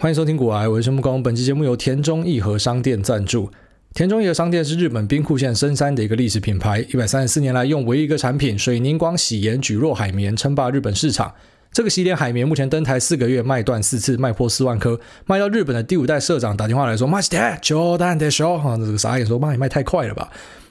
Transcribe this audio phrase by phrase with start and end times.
[0.00, 1.22] 欢迎收听股癌，我是陈木工。
[1.22, 3.50] 本期节目由田中义和商店赞助。
[3.92, 11.34] 田中义和商店是日本兵库县深山的一个历史品牌，一百三十四年来用唯一一个产品水凝光洗颜蒟蒻海绵称霸日本市场。
[11.70, 17.60] 这个洗脸海绵目前登台四个月，卖断四次，卖破四万颗，卖到日本的第五代社长打电话来说：“マジで？
[17.60, 20.30] 冗谈でしょ？”哈，这个傻眼说：“妈，你卖太快了吧？”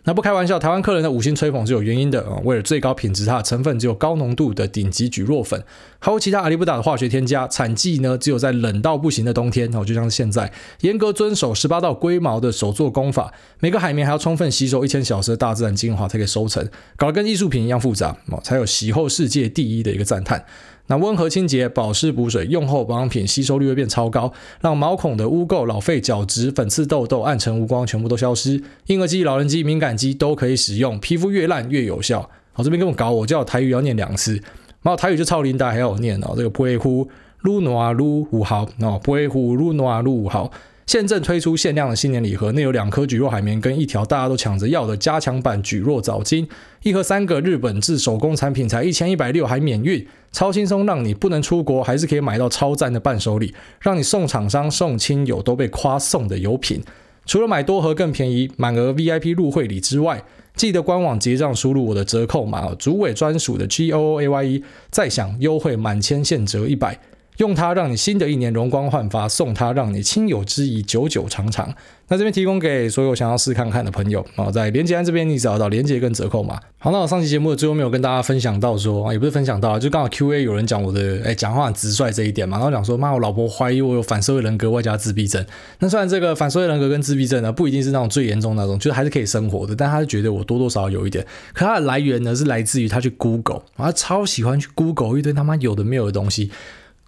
[0.10, 2.42] 那不开玩笑，台湾客人的五星吹捧是有原因的啊！
[2.44, 5.64] 为了最高品质，它的成分只有高浓度的顶级蒟蒻粉，
[6.00, 7.48] 还有其他阿里不达的化学添加。
[7.48, 10.52] 产季呢，只有在冷到不行的冬天哦，就像是现在，
[10.82, 20.44] 严格遵守十八道龟毛的手作工法，每个海绵还要充分吸收一千小时的大自然精华才可以收成，搞得跟艺术品一样复杂哦，才有洗后世界第一的一个赞叹。
[20.90, 28.60] 那温和清洁、保湿补水，用后保养品吸收率会变超高，让毛孔的污垢、老废角质、粉刺、痘痘、暗沉、无光全部都消失。
[28.88, 32.28] 婴儿肌、老人肌、敏感肌都可以使用，皮肤越烂越有效。
[32.54, 34.34] 好，这边跟我搞，我叫我台语要念两次，
[34.82, 37.08] 然后台语就超琳达还要我念哦，这个不会呼
[37.44, 40.52] 噜诺噜五毫哦，不会呼噜诺噜五毫。
[40.88, 46.48] 现正推出限量的新年礼盒，内有两颗蒟蒻海绵跟一条大家都抢着要的加强版蒟蒻藻精，
[46.82, 56.82] 一盒三个日本制手工产品才一千一百六，还免运，超轻松，让你不能出国还是可以买到超赞的伴手礼，让你送厂商送亲友都被夸送的有品。
[57.26, 60.24] 除了买多盒更便宜，满额 VIP 入会礼之外，
[60.56, 67.00] 记得官网结账输入我的折扣码，主委专属的 G O O A Y E，再享优惠满千现折一百。
[67.40, 71.74] 用它让你新的一年容光焕发，送它让你亲友之谊久久长长。
[72.10, 76.60] 那这边提供给所有想要试看看的朋友啊，在连结栏这边你找到连结跟折扣嘛。
[76.80, 85.46] 好，那我上期节目的最后没有跟大家分享到说，也不是分享到，就刚好 Q&A 有人讲我的哎讲话很直率这一点嘛，然后讲说妈，我老婆怀疑我有反社会人格外加自闭症。
[85.80, 91.26] 那虽然这个反社会人格跟自闭症呢不一定是那种最严重那种，就是还是可以生活的，但他是觉得我多多少少有一点。
[91.54, 96.52] 可它的来源呢是来自于他去 Google，他超喜欢去 Google 一堆他妈有的没有的东西。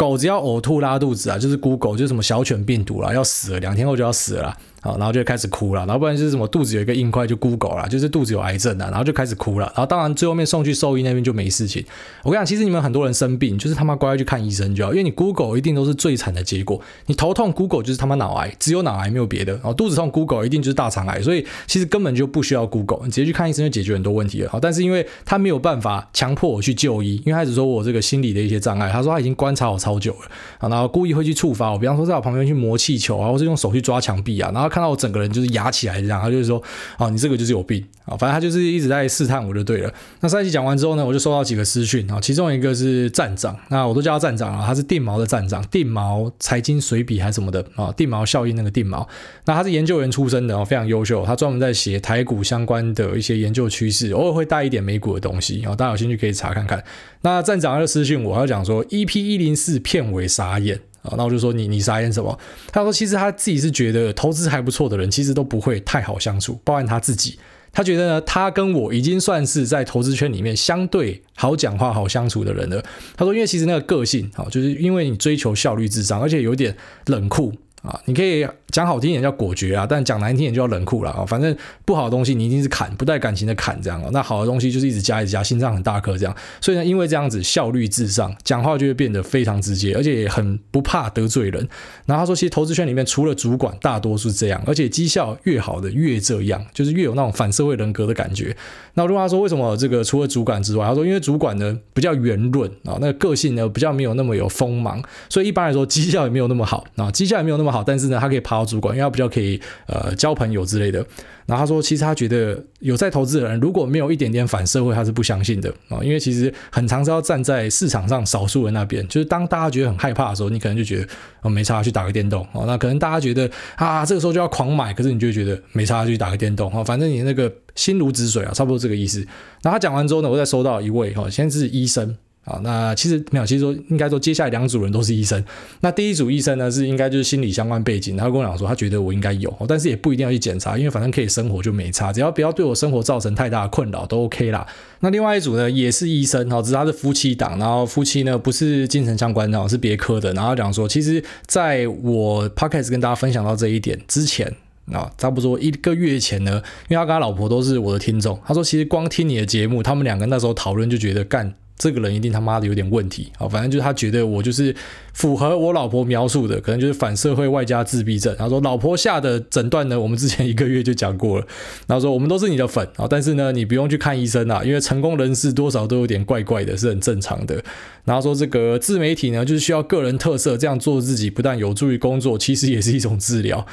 [0.02, 4.57] 狗只要呕吐拉肚子啊，就是 Google，就是什么小犬病毒啦，要死了，两天后就要死了。
[4.81, 11.85] 好，然后就开始哭了，然后不然就是什么肚子有一个硬块就 Google 了，就是肚子有癌症啊，然后就开始哭了，然后当然最后面送去兽医那边就没事情。
[12.23, 16.81] 我跟你讲，其实你们很多人生病就是他妈乖乖去看医生就好，因为你 Google 一定都是最惨的结果。
[17.06, 19.53] 你头痛 Google 就是他妈脑癌，只有脑癌没有别的。
[19.53, 24.50] 然后肚子痛 Google 一定就是大肠癌，所以其实根本就不需要 Google，你直接去看医生就解决很多问题了。
[24.50, 35.51] 好，但是因为他没有办法强迫我去就医，因为他只说我这个心理的一些障碍，他说他已经观察我超久了，然后故意会去触发我，比方说在我旁边去磨气球啊，或是用手去抓墙壁啊，然后看到我整个人就是。
[35.51, 36.63] 牙起来这样，他就是说，
[36.97, 39.93] 哦，你这个就是有病啊，反正他就是一直在试探我就对了。
[40.21, 49.05] 那上一期讲完之后呢，我就收到几个私讯啊，其中一个是站长，那我都叫他站长啊，他是定毛的站长，定毛财经随笔还是什么的啊，定毛效应那个定毛，
[49.43, 56.81] 那他是研究员出身的哦，非常优秀，他专门在写台股相关的一些研究趋势，偶尔会带一点美股的东西啊，大家有兴趣可以查看看。
[57.23, 60.79] 那站长他就私讯我，他就讲说，EP 一零四片尾傻眼。
[61.01, 62.38] 啊，那我就说你你傻眼什么？
[62.72, 67.38] 他说其实他自己是觉得投资还不错的人，其实都不会太好相处，包含他自己。
[67.73, 72.84] 他觉得呢，他跟我已经算是在投资圈里面相对好讲话、好相处的人了。
[73.16, 76.75] 他说，因为其实那个个性啊，就是因为你追求效率至上，而且有点
[77.06, 77.53] 冷酷。
[77.81, 81.25] 啊，你可以讲好听点叫果决啊，但讲难听点就要冷酷了啊。
[81.25, 84.09] 反正不好的东西你一定是砍，不带感情的砍这样哦。
[84.14, 86.36] 那好的东西就是一直加一直加，心脏很大颗这样。
[86.62, 91.68] 所以呢，因为这样子效率至上，讲话就会变得非常直接，而且也很不怕得罪人。
[92.06, 98.56] 然后他说，其实投资圈里面除了主管，大多是这样，而且绩效越好的越这样，就是越有那种反社会人格的感觉。
[98.94, 111.05] 那如果他说为什么这个除了主管之外，他说因为主管呢比较圆润啊，那个个性呢比较没有那么有锋芒，所以一般来说绩效也没有那么好啊，绩效也没有那么好，但是呢他可以爬到主管，因为他比较可以呃交朋友之类的。
[111.47, 121.07] 然后他说，其实他觉得有在投资的人如果没有一点点反社会，他是不相信的啊，因为其实很常是要站在市场上少数人那边，就是当大家觉得很害怕的时候，你可能就觉得
[121.41, 127.51] 哦没差去打个电动哦，那可能大家觉得啊这个时候就要狂买，可是你就觉得没差去打个电动哦，反正你那个。
[127.73, 129.19] 心如止水啊，差不多这个意思。
[129.63, 135.44] 然后他讲完之后呢，我再收到一位哈，先是医生啊，那其实没有，其实说应该说接下来两组人都是医生。
[135.81, 144.65] 那第一组医生呢是应该就是心理相关背景，他跟我讲说他觉得我应该有，但是也不一定要去检查，因为反正可以生活就没差，只要不要对我生活造成太大的困扰都 OK 啦。
[145.01, 150.33] 那另外一组呢也是医生哈，只是他是夫妻档，然后夫妻呢不是精神相关的，是别科的。
[150.33, 154.51] 然后讲说，其实在我 Podcast 跟大家分享到这一点之前。
[154.92, 163.48] 啊，差不多一个月前呢，因为他跟他老婆都是我的听众，他说其实光听你的节目，他们两个那时候讨论就觉得干这个人一定他妈的有点问题啊！
[163.48, 164.75] 反正就是他觉得我就是
[165.13, 168.36] 符合我老婆描述的，可能就是反社会外加自闭症。
[168.38, 171.48] 他说老婆下的诊断呢，我们之前一个月就讲过了。
[171.88, 177.63] 然后说我们都是你的粉啊，但是呢，你不用去看医生啊，因为成功人士多少都有点怪怪的，是很正常的。
[178.06, 183.66] 然后说这个自媒体呢，就是需要个人特色，这样做自己不但有助于工作，其实也是一种治疗。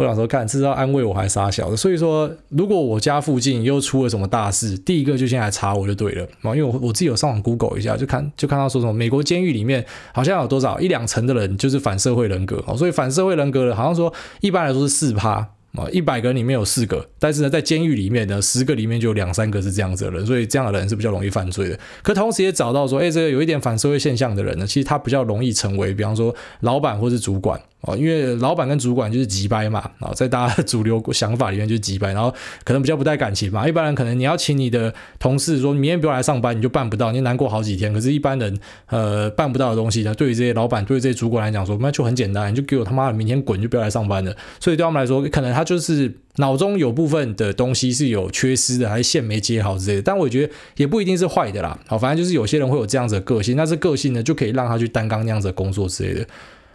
[0.00, 1.76] 我想说，看是要安慰我还是傻小的？
[1.76, 14.10] 所以说，如果我家附近又出了什么大事，第一个就先来查我就对了啊，因为我我自己有上网 Google 一下，就看就看到说什么美国监狱里面好像有多少一两成的人就是反社会人格哦，所以反社会人格的，好像说
[14.40, 15.46] 一般来说是四趴。
[15.72, 21.78] 啊，一百个人里面有四个，但是呢，在监狱里面呢，十个里面就有两三个是这样子的人，所以这样的人是比较容易犯罪的。
[22.02, 32.34] 可同时也找到说，哎，这个有一点反社会现象的人呢，其实他比较容易成为，比方说老板或是主管啊，因为老板跟主管就是机掰嘛，啊，在大家的主流想法里面就是机掰，然后
[32.64, 33.66] 可能比较不带感情嘛。
[33.68, 37.92] 一般人可能你要请你的同事说，明天不要来上班，你就办不到，你难过好几天。
[37.92, 44.34] 可是，一般人呃办不到的东西呢，对于这些老板，对于这些主管来讲说，那就很简单，你就给我他妈的明天滚，就不要来上班了。
[44.58, 46.12] 所以对他们来说，可能他他就是。
[46.36, 51.78] 脑中有部分的东西是有缺失的，还是线没接好之类的，但我觉得也不一定是坏的啦。
[51.86, 56.26] 好，反正就是有些人会有这样子的个性，那这个性呢，就可以让他去担纲那样子的工作之类的。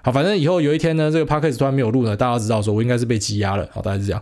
[0.04, 3.68] 好，反正以后有一天呢，这个 podcast 突然没有录呢，大家知道说我应该是被羁押了。
[3.72, 4.22] 好，大概是这样。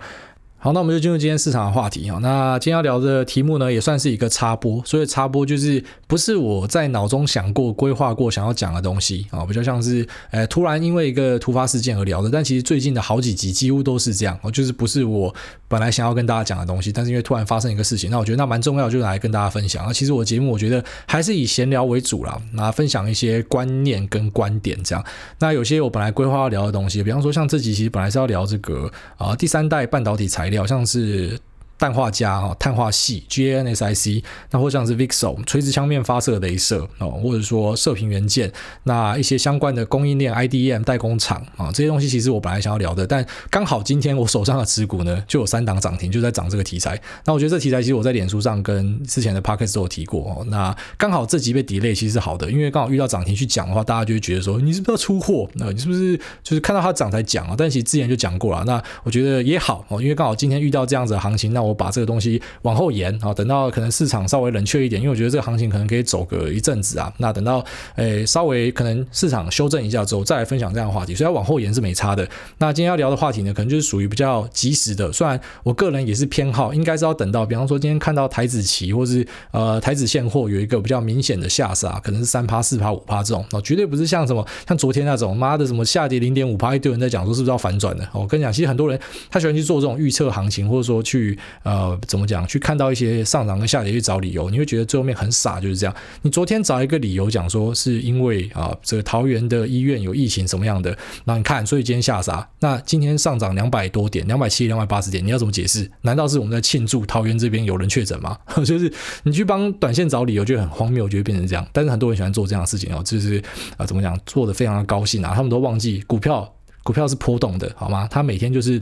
[0.63, 2.19] 好，那我们就进入今天市场的话题哈。
[2.19, 12.29] 那今天要聊的题目呢，也算是一个插播，所以插播就是不是我在脑中想过、规划过想要讲的东西啊，比较像是呃突然因为一个突发事件而聊的。
[12.29, 15.35] 但其实最近的好几集几乎都是这样哦，就是不是我
[15.67, 19.85] 本来想要跟大家讲的东西，但是因为突然发生一个事情，那我觉得那蛮重要，就来跟大家分享。
[19.85, 25.03] 那其实我节目我觉得还是以闲聊为主啦，那分享一些观念跟观点这样。
[25.39, 31.39] 那有些我本来规划要聊的东西，比方说像这集其实本来是要聊这个啊第三代半导体材料，好像是。
[31.77, 38.51] 氮化镓啊，碳化矽 GaNSiC，那或像是 VCSEL 垂直枪面发射镭射哦，或者说射频元件，
[38.83, 46.99] 那一些相关的供应链 IDM 代工厂啊，这些东西其实我本来想要聊的，但刚好今天我手上的持股呢就有三档涨停，就在涨这个题材。
[47.25, 50.45] 那我觉得这题材其实我在脸书上跟之前的 Podcast 都有提过哦。
[50.49, 55.49] 那刚好这集被 delay 其实是好的，因为刚好遇到涨停去讲的话，大家就会觉得说你是不是要出货？
[55.55, 57.55] 那你是不是就是看到它涨才讲啊？
[57.57, 58.63] 但其实之前就讲过了。
[58.65, 61.73] 那我觉得也好哦，因为刚好今天遇到这样子的行情，那我。
[61.83, 67.11] 把这个东西往后延啊，等到可能市场稍微冷却一点，因为我觉得这个行情可能可以走个一阵子啊。
[67.17, 67.65] 那等到
[67.95, 72.25] 诶稍微可能市场修正一下之后，再来分享这样的话题，所以要往后延是没差的。
[72.59, 75.11] 那今天要聊的话题呢，可能就是属于比较及时的。
[75.11, 88.07] 虽然我个人也是偏好，应该是要等到，比方说今天看到台子期或是呃台子现货有一个比较明显的下杀，可能是三趴、四趴、五趴这种，哦，绝对不是像什么像昨天那种妈的什么下跌零点五趴，一堆人在讲说是不是要反转的。
[88.13, 88.99] 我跟你讲，其实很多人
[89.31, 92.45] 他喜欢去做这种预测行情，或者说去呃怎么讲？
[92.47, 95.95] 去看到一些上涨跟下跌去找理由，你会觉得最后面很傻，就是这样。
[96.21, 102.47] 你昨天找一个理由讲说是因为啊，这个桃园的医院有疫情什么样的，那你看，所以今天下杀。
[102.59, 105.89] 那今天上涨两百多点，两百七、两百八十点，你要怎么解释？
[106.01, 108.37] 难道是我们在庆祝桃园这边有人确诊吗？
[108.65, 108.91] 就是
[109.23, 111.65] 你去帮短线找理由，就很荒谬，就会变成这样。
[111.71, 113.41] 但是很多人喜欢做这样的事情哦，就是
[113.77, 116.53] 啊，怎么讲，做的非常的高兴啊，他们都忘记股票，
[116.83, 118.07] 股票是波动的，好吗？
[118.09, 118.81] 他每天就是。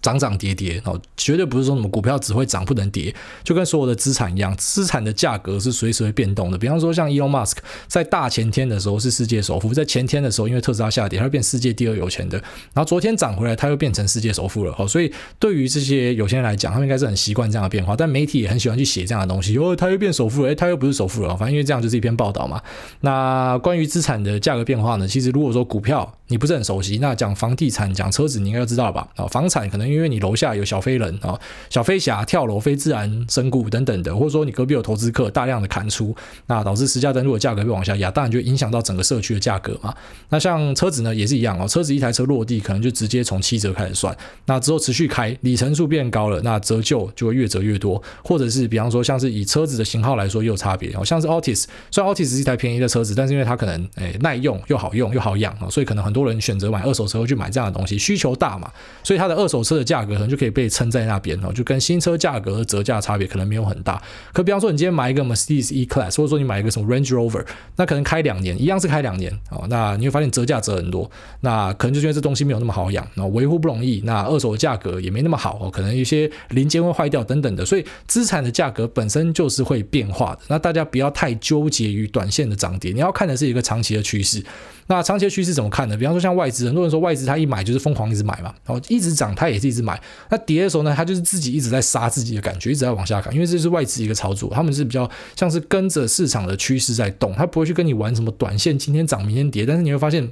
[0.00, 6.58] 涨涨跌跌哦，绝对不是说什么股票只会涨不能跌，就跟所有的资产一样，资产的价格是随时会变动的。
[6.58, 7.56] 比方说像 Elon Musk
[7.86, 12.36] 在大前天的时候是世界首富，在前天的时候因为特斯拉下跌，他会变世界第二有钱的，
[12.72, 14.74] 然后昨天涨回来，他又变成世界首富了。
[14.78, 17.96] 哦，所以对于这些有钱人来讲，他们应该是很习惯这样的变化。
[17.96, 21.36] 但媒体也很喜欢去写这样的东西，哦，他又变首富了，诶，他又不是首富了。
[21.36, 22.60] 反正因为这样就是一篇报道嘛。
[23.00, 29.08] 那关于资产的价格变化呢，其实如果说股票你不是很熟悉，那讲房地产、讲车子，你应该就知道了吧？
[29.16, 29.83] 啊，房产可能。
[29.88, 31.38] 因为你楼下有小飞人啊、
[31.70, 36.14] 小飞侠跳楼、非自然身故等等的，或者说你隔壁有投资客大量的砍出，
[36.46, 39.94] 那导致实价登录的价格会往下压，当然就影响到整个社区的价格嘛。
[40.28, 58.70] 那像车子呢也是一样哦，车子一台车落地可能就直接从七折开始算，那之后持续开，里程数变高了，那折旧就会越折越多，或者是比方说像是以车子的型号来说又有差别哦，像是 Altis，虽然 Altis 是一台便宜的车子，但是因为它可能诶、哎、耐用又好用又好养啊，所以可能很多人选择买二手车会去买这样的东西，需求大嘛，
[59.02, 59.84] 所以它的二手车的。
[59.84, 64.02] 价格可能就可以被撑在那边哦，就跟新车价格和折价差别可能没有很大。
[64.32, 67.44] 可比方说，你今天买一个 Mercedes E-Class，或者说你买一个什么 Range Rover，
[67.76, 71.08] 那可能开两年一样是开两年哦，那你会发现折价折很多。
[71.42, 80.40] 那可能就觉得这东西没有那么好养，那维护不容易，那二手的价格也没那么好哦，可能一些零件会坏掉等等的，所以资产的价格本身就是会变化的。
[80.48, 84.42] 那大家不要太纠结于短线的涨跌，你要看的是一个长期的趋势。
[84.86, 85.96] 那长期趋势怎么看呢？
[85.96, 90.00] 比方说像外资，很多人说外资它一买就是疯狂一直买嘛，然后一直涨它也是一直买。
[90.30, 99.64] 那跌的时候呢，它就是自己一直在杀自己的感觉，一直在往下砍，因为这是外资一个操作，他们是比较像是跟着市场的趋势在动，他不会去跟你玩什么短线，今天涨明天跌。
[99.66, 100.30] 但是你会发现。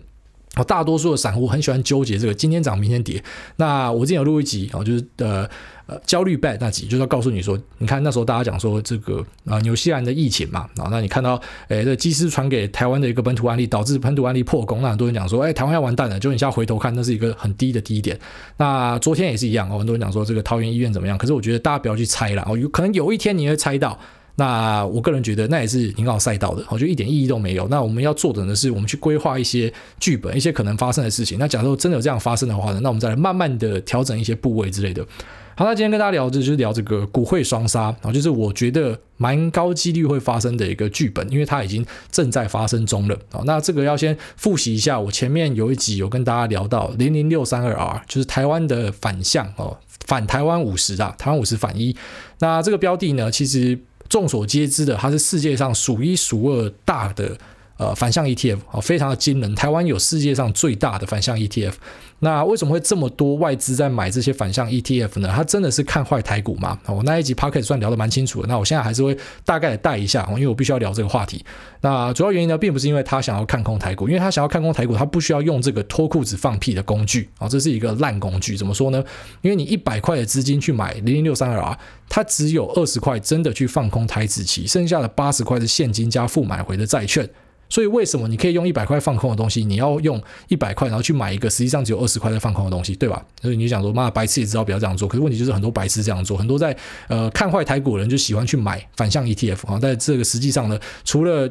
[0.56, 3.22] 哦，大多数的散户很喜欢纠结这个今天涨明天跌。
[3.56, 5.48] 那我之前有录一集哦，就是呃
[5.86, 18.18] 呃焦虑版那集，就是要告诉你说，你看那时候大家讲说这个啊纽西兰的疫情嘛，啊那你看到诶这机师传给台湾的一个本土案例，导致本土案例破功，那很多人讲说，哎台湾要完蛋了，就你现在回头看，那是一个很低的低点。
[18.58, 23.98] 那昨天也是一样哦，很多人讲说这个桃园医院怎么样，可是我觉得大家不要去猜了哦，有可能有一天你会猜到。
[24.36, 27.68] 那我个人觉得，那也是挺好赛道的，我觉得一点意义都没有。
[27.68, 31.38] 那我们要做的呢，是我们去规划一些剧本，一些可能发生的事情。
[31.38, 35.06] 那假如真的有这样发生的话呢，那我们再来慢慢的调整一些部位之类的。
[35.54, 43.18] 好，那今天跟大家聊的就是聊这个股汇双杀，然后就是我觉得蛮高几率会发生的一个剧本，因为它已经正在发生中了。
[43.30, 51.94] 好，那这个要先复习一下，我前面有一集有跟大家聊到零零六三二 R，就是台湾的反向哦，反台湾五十啊，台湾五十反一。
[52.38, 53.78] 那这个标的呢，其实。
[54.12, 57.34] 众所皆知的，它是世界上数一数二大的
[57.82, 59.52] 呃反向 ETF 啊，非常的惊人。
[59.56, 61.72] 台湾有世界上最大的反向 ETF。
[62.20, 65.28] 那为什么会这么多外资在买这些反向 ETF 呢？
[65.34, 66.78] 他真的是看坏台股吗？
[66.86, 68.46] 我那一集 Podcast 算聊得蛮清楚的。
[68.46, 71.44] 那我现在还是会大概的带一下，因为我必须要聊这个话题。
[71.80, 78.56] 那主要原因呢，并不是因为他想要看空台股，因为他想要看空台股，他不需要用这个脱裤子放屁的工具啊，这是一个烂工具。
[78.56, 79.02] 怎么说呢？
[79.40, 81.76] 因为你一百块的资金去买零零六三二 R，
[82.08, 87.28] 它只有二十块真的去放空台指期，剩下的八十块是现金加负买回的债券。
[87.72, 93.24] 所以为什么你可以用一百块放空的东西，你要用一百块然后去买一个实际上只有二十块在放空的东西，对吧？
[93.40, 96.76] 所以你想说，妈白痴也知道不要这样做，可是问题就是很多白痴这样做，很多在
[97.08, 101.48] 呃看坏台股的人就喜欢去买反向 ETF 啊，但这个实际上呢，除了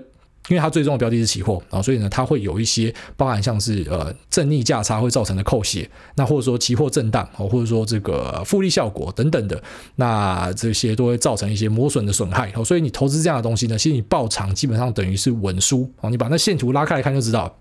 [0.49, 9.61] 因为它最终的标的是期货啊，所以呢，它会有一些包含像是呃正逆价差会造成的扣血，那或者说期货震荡哦或者说这个复利效果等等的，
[9.95, 12.51] 那这些都会造成一些磨损的损害。
[12.55, 16.09] 哦所以你投资这样的东西呢，其实你爆场基本上等于是稳输哦。
[16.09, 17.55] 你把那线图拉开来看就知道。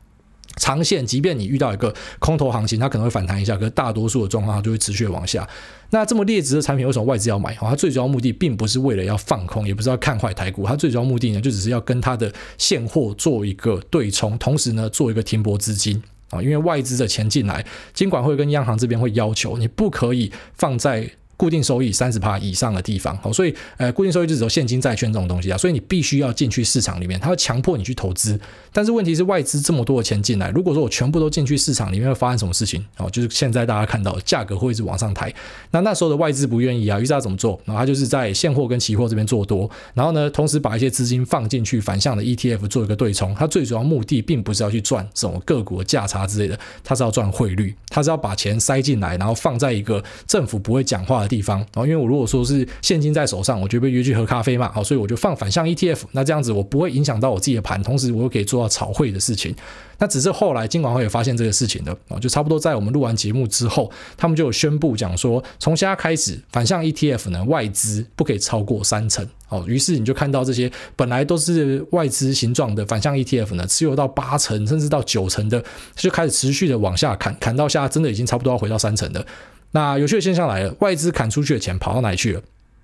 [0.57, 5.49] 长线，即便你遇到一个空头行情，它可能会反弹一下，可是大多数的状况它就会持续往下。
[5.91, 7.55] 那这么劣质的产品，为什么外资要买？
[7.55, 16.43] 它最主要目的并不是为了要放空，也不是要看坏台股，它最主要目的呢，就只是要跟它的现货做一个对冲，同时呢，做一个停泊资金啊。
[16.43, 21.11] 因为外资的钱进来，金管会跟央行这边会要求你不可以放在。
[21.41, 28.39] 固定收益三十趴以上的地方，好，所以呃，固定收益就只有现金债券这种东西啊，所以你必须要进去市场里面，它会强迫你去投资。
[28.75, 32.85] 但是问题是外资这么多的钱进来，如果说我全部都进去市场里面，会发生什么事情？
[32.99, 35.33] 哦，就是现在大家看到价格会一直往上抬。
[35.71, 37.59] 那那时候的外资不愿意啊，于是他怎么做？
[37.65, 43.35] 然后他就是在现货跟期货这边做多，然后呢，同时把一些资金放进去反向的 ETF 做一个对冲。
[43.35, 51.61] 它最主要目的并不是要去赚这种个股的价差之类的，它是要赚汇率，它是要把钱塞进来，然后放在一个政府不会讲话地方。
[51.61, 52.11] 然后因为我。
[52.11, 59.55] 如果说是现金在手上，我就被约去喝咖啡嘛，好，所以我就放反向 ETF，那这样子我不会影响到我自己的盘，同时我又可以做到炒汇的事情。
[59.99, 69.25] 那只是后来金管会也发现这个事情的啊，就差不多在我们录完节目之后，他们就有宣布讲说，从现在开始反向 ETF 呢，外资不可以超过三成。
[69.51, 75.63] 哦，于是你就看到这些本来都是外资形状的反向 ETF 呢，持有到八成甚至到九成的，
[75.95, 79.25] 就开始持续的往下砍，砍到现在真的已经差不多要回到三成的。
[79.73, 82.43] 那有趣的现象来了，外资砍出去的钱跑到哪里去了？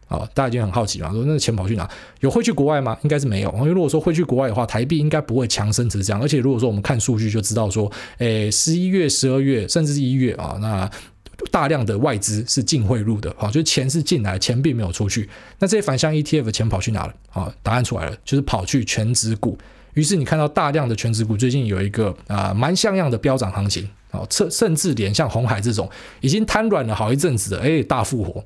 [0.08, 1.90] 啊、大家已经很好奇嘛，说那个钱跑去哪？
[2.20, 2.96] 有汇去国外吗？
[3.02, 3.52] 应该是没有。
[3.54, 6.22] 因为如果说汇去国外的话，台币应该不会强升成这样。
[6.22, 10.88] 而且如果说我们看数据就知道说，诶，十一月、十二月甚至是一月啊，那
[11.50, 15.28] 大量的外资是净汇入的，啊，就是钱是进来，钱并没有出去。
[15.58, 17.14] 那这些反向 ETF 的钱跑去哪了？
[17.32, 19.58] 啊，答案出来了，就是跑去权值股。
[19.94, 23.88] 于是你看到大量的权值股最近有一个啊蛮像样的飙涨行情。
[24.30, 28.44] 甚甚至连像红海这种已经瘫软了好一阵子的，哎，大复活。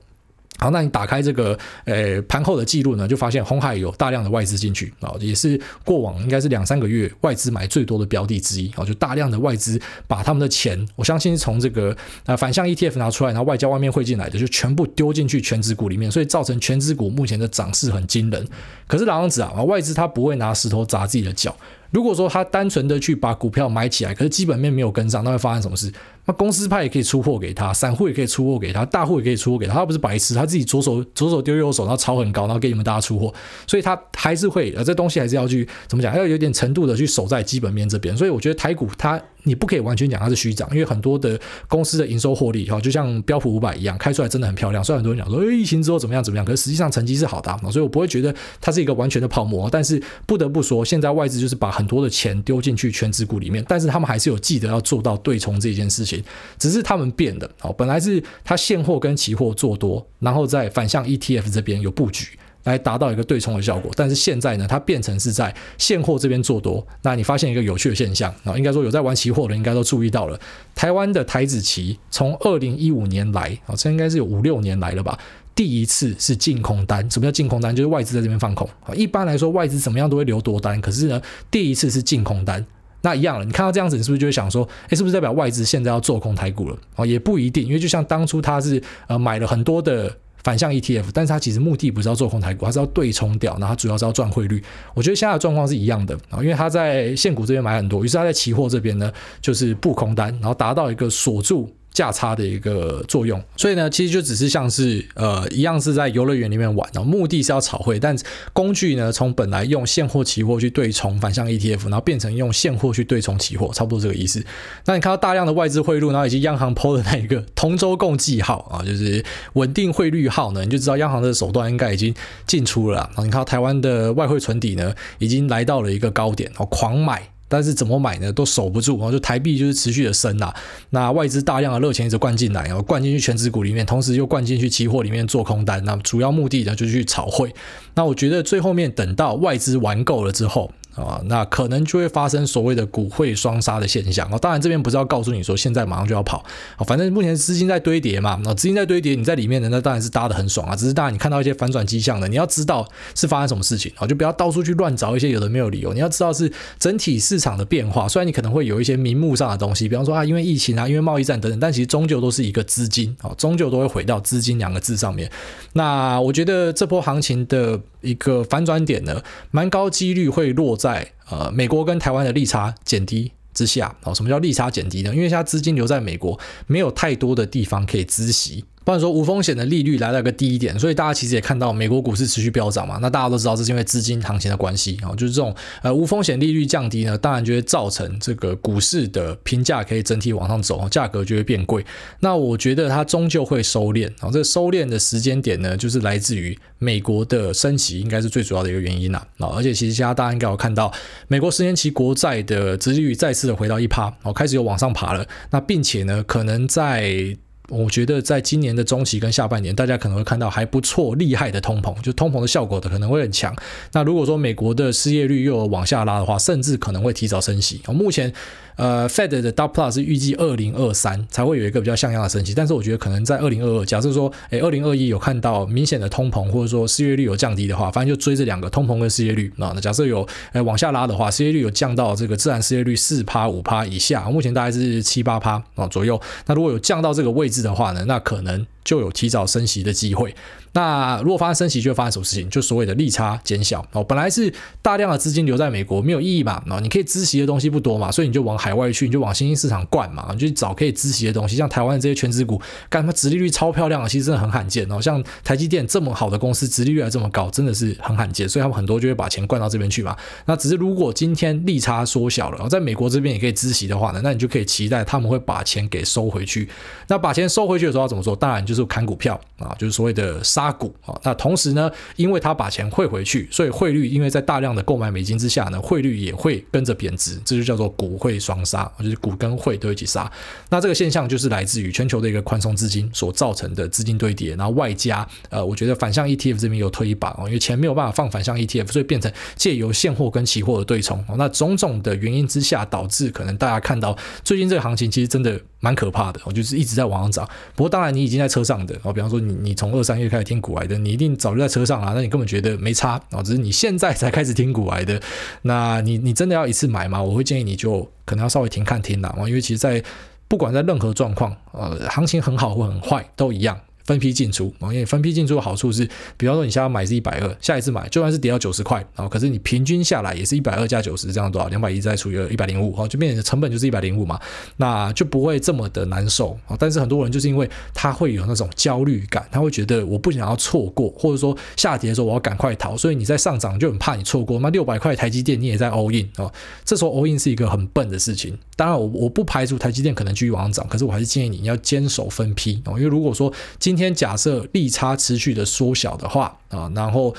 [0.59, 11.97] 好，那你打开这个呃盘后的记录呢，就发现红海有大量的外资进去啊，也是过往应该是两三个月外资买最多的标的之一啊，就大量的外资把他们的钱，我相信是从这个
[12.27, 18.47] 呃反向 ETF 拿出来，然后外交外面汇进来的，就全部丢进去权值股里面，所以造成权值股目前的涨势很惊人。
[18.87, 21.57] 可是老样子啊，外资他不会拿石头砸自己的脚。
[21.91, 25.93] 如果说他单纯的去把股票买起来，可是基本面没有跟上，那会发生什么事？
[26.27, 29.75] 那公司派也可以出货给他，散户也可以出货给他，大户也可以出货给他。
[29.75, 33.33] 他不是白痴，他自己左手左手丢右手，然后炒很高，然后给你们大家出货，
[33.67, 36.15] 所以他还是会呃，这东西还是要去怎么讲？
[36.17, 38.17] 要有点程度的去守在基本面这边。
[38.17, 44.85] 所以我觉得台股它你不可以完全讲它是虚涨，因为很多的公司的营收获利哈，就像标普五百一样，开出来真的很漂亮。
[44.85, 49.69] 虽然很多人讲说，诶，疫情之后怎么样怎么样，可是实际上成绩是好的，所以我不会觉得它是一个完全的泡沫。
[49.71, 56.20] 但是不得不说，现在外资就是把很多的钱丢进去全职股里面，但是他们还是有记得要做到对冲这件事情，
[56.59, 57.51] 只是他们变的。
[57.59, 62.39] 好，本来是他现货跟期货做多，然后在反向 ETF 这边有布局。
[62.65, 66.87] 来达到一个对冲的效果，但是现在呢，它变成是在现货这边做多。
[67.01, 70.39] 那你发现一个有趣的现象啊，应该说有在玩期货的应该都注意到了，
[70.75, 75.19] 台湾的台指期从二零一五年来啊，这应该是有五六年来了吧，
[75.55, 77.11] 第一次是净空单。
[77.11, 77.75] 什么叫净空单？
[77.75, 78.69] 就是外资在这边放空。
[78.95, 81.19] 一般来说，外资怎么样都会留多单，可是呢，
[81.51, 82.67] 第一次是净空单。
[83.03, 86.77] 那一样了，你看到这样子，你是不是就会想说，诶，是不是代表外资现在要做空台股了？
[86.97, 90.15] 哦，也不一定，因为就像当初他是呃买了很多的。
[90.43, 94.65] 反向 ETF，但是他其实目的不是要做空台股，他是要对冲掉，然后他主要是要赚汇率。
[94.95, 101.71] 我觉得现在的状况是一样的啊，因为他在现股这边买很多，于是他在期货这边呢就是布空单，然后达到一个锁住。
[101.93, 108.17] 价差的一个作用，所以呢，其实就只是像是呃一样是在游乐园里面玩，然后目的是要炒汇，但
[108.53, 114.45] 工具呢，从本来用现货期货去对冲反向 ETF，然后变成用现货去对冲期货，差不多这个意思。
[114.87, 122.15] 那你看到大量的外资汇入，然后以及央行 PO 的那一个同舟共济号啊，就是稳定汇率号呢，你就知道央行的手段应该已经
[122.47, 122.99] 进出了。
[123.09, 127.31] 然后你看到台湾的外汇存底呢，已经来到了一个高点，哦，狂买。
[127.51, 128.33] 但是怎么买呢？
[128.33, 130.55] 都守不住，然后就台币就是持续的升呐。
[130.91, 135.85] 那外资大量的热钱一直灌进来，然后灌进去全值股里面，同时又灌进去期货里面做空单。
[135.85, 137.53] 那主要目的呢，就是去炒汇。
[137.95, 140.71] 那我觉得最后面等到外资玩够了之后。
[140.95, 144.31] 啊，那可能就会发生所谓的股汇双杀的现象。
[144.39, 146.45] 当然这边不是要告诉你说现在马上就要跑
[146.77, 150.77] 啊，反正目前资金在堆叠嘛，那资金在堆叠，你在里面的那当然是搭的很爽啊。
[150.77, 155.93] 只是当然你看到一些反转迹象的，你要知道是发生什么事情啊，就不要到处去乱找一些有的没有理由。
[155.93, 165.31] 你要知道是整体市场的变化，虽然你可能会有一些名目上的东西，比方说啊，因为疫情啊，因为贸易战等等，但其实终究都是一个资金啊，终究都会回到资金两个字上面。
[165.73, 173.95] 那我觉得这波行情的一个反转点呢，蛮高几率会落在呃美国跟台湾的利差减低之下。
[174.03, 175.15] 好，什么叫利差减低呢？
[175.15, 178.65] 因为现在资金留在美国，没有太多的地方可以资息。
[178.91, 182.99] 不然说无风险的利率来了个低一点，所以大家其实也看到美国股市持续飙涨嘛。
[183.01, 191.87] 那大家都知道这是因为资金行情的关系啊，就是这种呃无风险利率降低呢，当然就会造成这个股市的评价可以整体往上走，价格就会变贵。
[192.19, 199.51] 那我觉得它终究会收敛啊，这个收敛的时间点呢，就是来自于美国的升息，应该是最主要的一个原因呐啊。
[199.55, 200.93] 而且其实现在大家应该有看到，
[201.29, 205.25] 美国十年期国债的殖利率再次的回到一趴哦，开始有往上爬了。
[205.51, 207.37] 那并且呢，可能在
[207.71, 213.57] 我觉得在今年的中期跟下半年，大家可能会看到还不错、厉害的通膨，就通膨的效果的可能会很强。
[213.93, 217.81] 那如果说美国的失业率又有往下拉的话，甚至可能会提早升息。
[217.87, 218.33] 目前。
[218.81, 229.73] 呃，Fed 的 Dot Plus 预计二零二三才会有一个比较像样的升息，但是我觉得可能在二零二二，假设说，诶，二零二一有看到明显的通膨，或者说失业率有降低的话，反正就追这两个通膨跟失业率啊。
[229.75, 236.19] 那假设有诶往下拉的话，失业率有降到这个自然失业率四趴五趴以下，目前大概是七八趴啊左右。
[236.47, 240.35] 那如果有降到这个位置的话呢，那可能就有提早升息的机会。
[240.73, 242.49] 那如果发生升息，就会发生什么事情？
[242.49, 244.03] 就所谓的利差减小哦。
[244.05, 248.70] 本来是大量的资金留在美国没有意义嘛，那你可以孳息的东西不多嘛，所以你就往海。
[248.71, 255.01] 海外去，你就往新兴市场灌嘛，你就找可以孳息的东西，像台湾的这些全职股，干它殖利率超漂亮啊，其实真的很罕见哦。
[255.03, 260.17] 像台积电这么好的公司，殖利率还这么高，真的是很罕见，所以他们很多就会把钱灌到这边去嘛。
[260.47, 266.69] 那只是如果今天利差缩小了，在美国这边也可以孳息的话呢，那你就可以期待他们会把钱给收回去。
[267.09, 268.37] 那把钱收回去的时候要怎么做？
[268.37, 271.19] 当然就是砍股票啊，就是所谓的杀股啊。
[271.25, 278.60] 那同时呢，因为他把钱汇回去，所以汇率因为在大量的购买美金之下呢，汇率也会跟着贬值，这就叫做股汇双。
[278.65, 280.31] 杀，就是股跟汇都一起杀。
[280.69, 291.25] 那这个现象就是来自于全球的一个宽松资金所造成的资金堆叠，然后外加呃，我觉得反向 ETF 这边有推一把哦，因为钱没有办法放反向 ETF，所以变成借由现货跟期货的对冲。
[291.37, 297.49] 那种种的原因之下，导致可能大家看到最近这个行情其实真的蛮可怕的，我就是一直在往上涨。
[297.75, 305.21] 不过当然你已经在车上的哦，比方说你你从二三月开始听股癌的，你一定早就在车上了，那你根本觉得没差哦，只是你现在才开始听股癌的，
[305.63, 307.23] 那你你真的要一次买吗？
[307.23, 308.09] 我会建议你就。
[308.27, 310.01] 可能要稍微停看停了，因为其实，在
[310.47, 313.77] 不管在任何状况，呃，行情很好或很坏都一样。
[314.11, 316.05] 分批进出啊，因为分批进出的好处是，
[316.37, 321.69] 比方说你现在买是一百二，下一次买就算是跌到九十块啊，可是你平均下来也是一百二加九十，这样多少？
[321.69, 324.41] 两百一再除以一百零五，就变成成本就是一百零五嘛，
[324.79, 326.77] 那就不会这么的难受啊。
[326.77, 334.59] 但是很多人就是因为他会有那种焦虑感，他会觉得我不想要错过，或者说下跌的时候我要赶快逃，所以你在上涨就很怕你错过。
[334.59, 336.51] 那六百块台积电你也在 all in 啊，
[336.85, 338.59] 这时候 all in 是一个很笨的事情。
[338.75, 347.35] 当然我我不排除台积电可能继续往上涨，可是我还是建议你要坚守分批啊，因为如果说今天假设利差持续的缩小的话啊，然后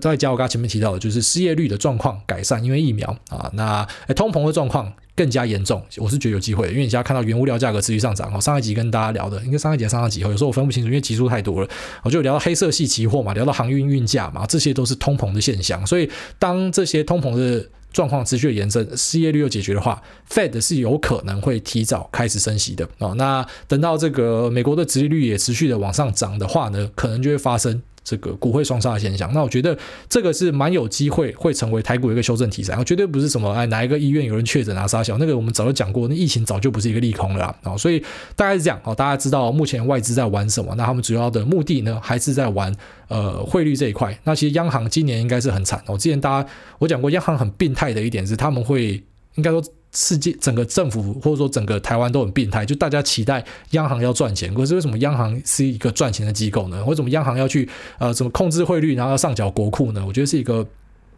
[0.00, 8.40] 再加我刚刚前面提到的，就是失业率的状况改善，因为疫苗啊，那通膨的状况更加严重，我是觉得有机会，因为你现在看到原物料价格持续上涨哦。
[8.40, 11.68] 上一集跟大家聊的，应该上一集上上集有时候我分不清楚，因为集数太多了，
[12.02, 23.14] 我就聊到黑色系期货嘛，聊到航运运价嘛，这些都是通膨的现象，所以当这些通膨的状况持续的延伸，失业率又解决的话，Fed 是有可能会提早开始升息的哦。
[23.14, 27.82] 那等到这个美国的殖利率也持续的往上涨的话呢，可能就会发生。
[28.06, 29.76] 这个股汇双杀的现象，那我觉得
[30.08, 37.98] 这个是蛮有机会会成为台股一个修正题材，绝对不是什么哎哪一个医院有人确诊啊杀小，那个我们早就讲过，那疫情早就不是一个利空了啊，所以
[38.36, 38.80] 大概是这样。
[38.84, 42.72] 哦，大家知道目前外资在玩什么，那他们主要的目的呢还是在玩
[43.08, 45.82] 呃汇率这一块，那其实央行今年应该是很惨。
[45.86, 49.02] 哦，之前大家我讲过央行很病态的一点是他们会
[49.34, 49.60] 应该说。
[49.96, 56.84] 世界整个政府或者说整个台湾都很病态，就大家期待央行要赚钱，可是为什么央行是一个赚钱的机构呢？
[56.84, 57.66] 为什么央行要去
[57.98, 60.04] 呃怎么控制汇率，然后要上缴国库呢？
[60.06, 60.66] 我觉得是一个。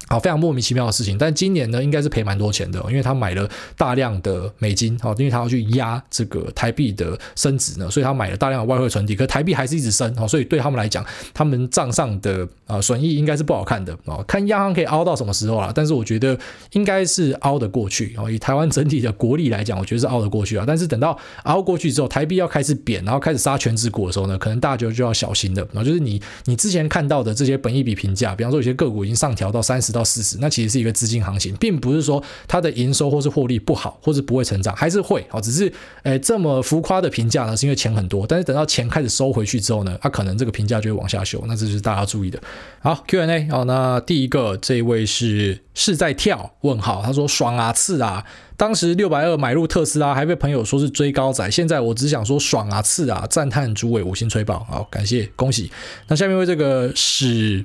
[0.08, 1.18] 好，非常莫名其妙的事情。
[1.18, 9.14] 但今年呢，应该是赔蛮多钱的，因为他买了大量的美金，好，因为他要去压这个台币的升值呢，所以他买了大量的外汇存底。
[9.14, 14.24] 可台币还是一直升，好，所以对他们来讲，他们账上的啊损益应该是不好看的啊。
[14.26, 15.70] 看央行可以凹到什么时候啊？
[15.74, 16.38] 但是我觉得
[16.72, 18.30] 应该是凹得过去啊。
[18.30, 20.64] 以台湾整体的国力来讲，我觉得是凹得过去啊。
[20.66, 25.60] 但是等到凹过去之后，台币要开始贬，然后开始杀全值股的时候呢，可能大家就要小心的。
[25.72, 35.72] 然后就是你你之前看到的这些本益比评价，比方说有些个股已经上调到三十到到四十，那其实是一个资金行情，并不是说它的营收或是获利不好，或是不会成长，还是会好，只是
[36.04, 42.40] 诶这么浮夸的评价呢，是因为钱很多，但是等到钱开始收回去之后呢，它可能这个评价就会往下修，那这是大家注意的。
[42.80, 48.24] 好，Q&A 好，那第一个这一位是是在跳问号，他说爽啊刺啊，
[48.56, 55.70] 当时六百二买入特斯拉，还被朋友说是追高仔，现在我只想说爽啊刺啊，赞叹诸位五星吹爆，好，感谢恭喜。
[56.06, 57.64] 那下面为这个是。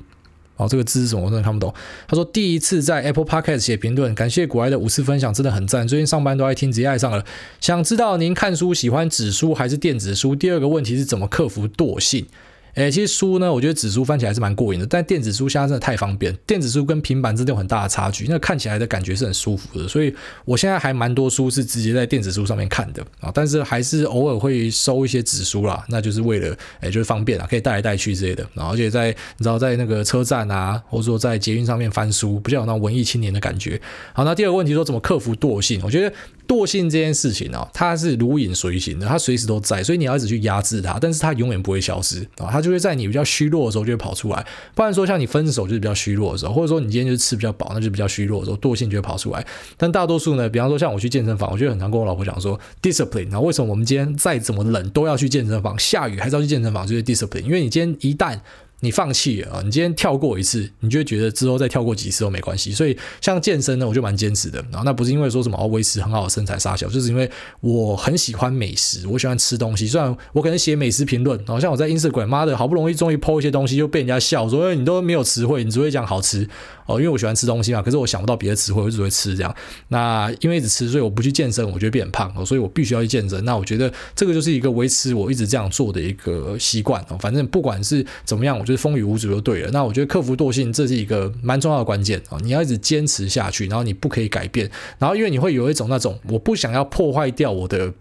[0.56, 1.24] 哦，这个字是什么？
[1.24, 1.74] 我真的看不懂。
[2.08, 5.88] 他说第一次在 Apple Podcast 写评论，感谢古埃的五次分享，真的很赞。
[5.88, 7.26] 最近上班都爱听，直接爱上了。
[7.60, 10.36] 想知道您看书喜欢纸书还是电子书？
[10.36, 12.28] 第二个问题是怎么克服惰性？
[12.76, 16.34] 诶，其实书呢，我觉得纸书翻起来是蛮过瘾的，但电子书现在真的太方便。
[16.48, 28.44] 电子书跟平板真的有很大的差距，那看起来的感觉是很舒服的，所以我现在还蛮多书是直接在电子书上面看的啊，但是还是偶尔会收一些纸书啦，那就是为了诶，就是方便啊，可以带来带去之类的。
[28.54, 33.80] 然后而且在你知道在那个车站啊，或者说在捷运上面翻书，比较有那种文艺青年的感觉。
[34.14, 35.80] 好，那第二个问题说怎么克服惰性？
[35.84, 36.14] 我觉得。
[36.48, 44.46] 惰性这件事情啊，它是如影随形的，它随时都在，所以你要一直去压制它，但是它永远不会消失啊，它就会在你比较虚弱的时候就会跑出来。
[44.76, 49.46] 不然说像你分手就是比较虚弱的时候，或者说你今天就是吃比较饱，那就比较虚弱的时候，惰性就会跑出来。
[49.78, 53.30] 但大多数呢，比方说像我去健身房，我就很常跟我老婆讲说，discipline。
[53.30, 57.44] 那为什么我们今天再怎么冷都要去健身房，下雨还是要去健身房，就是 discipline。
[57.44, 58.40] 因为你今天一旦
[58.84, 59.62] 你放弃了啊！
[59.64, 62.74] 你今天跳过一次，你就会觉得之后再跳过几次都没关系。
[62.74, 64.62] 所以像健身呢，我就蛮坚持的。
[64.70, 67.30] 然后那不是因为说什么要维持很好的身材杀小，就是因为
[67.62, 69.88] 我很喜欢美食，我喜欢吃东西。
[69.88, 76.46] 虽然我可能写美食评论，好像我在 Instagram，妈的好不容易终于 po 一些东西，就被人家笑说，你都没有词汇，你只会讲好吃
[76.86, 76.98] 哦。
[77.00, 79.56] 因为我喜欢吃东西嘛，可是我想不到别的词汇，我只会吃这样。
[79.88, 82.46] 那因为一直吃，所以我不去健身，我就会变胖哦。
[82.46, 83.46] 所以我必须要去健身。
[83.46, 87.18] 那我觉得这个就是一个维持我一直这样做的一个习惯哦。
[87.22, 89.70] 反正不管是怎么样，我就风雨无阻就对了。
[89.72, 92.38] 那我觉得克服惰性，这是一个蛮重要的关键啊！
[92.42, 97.94] 你要一直坚持下去，然后你不可以改变，然后因为你会有一种那种我不想要破坏掉我的。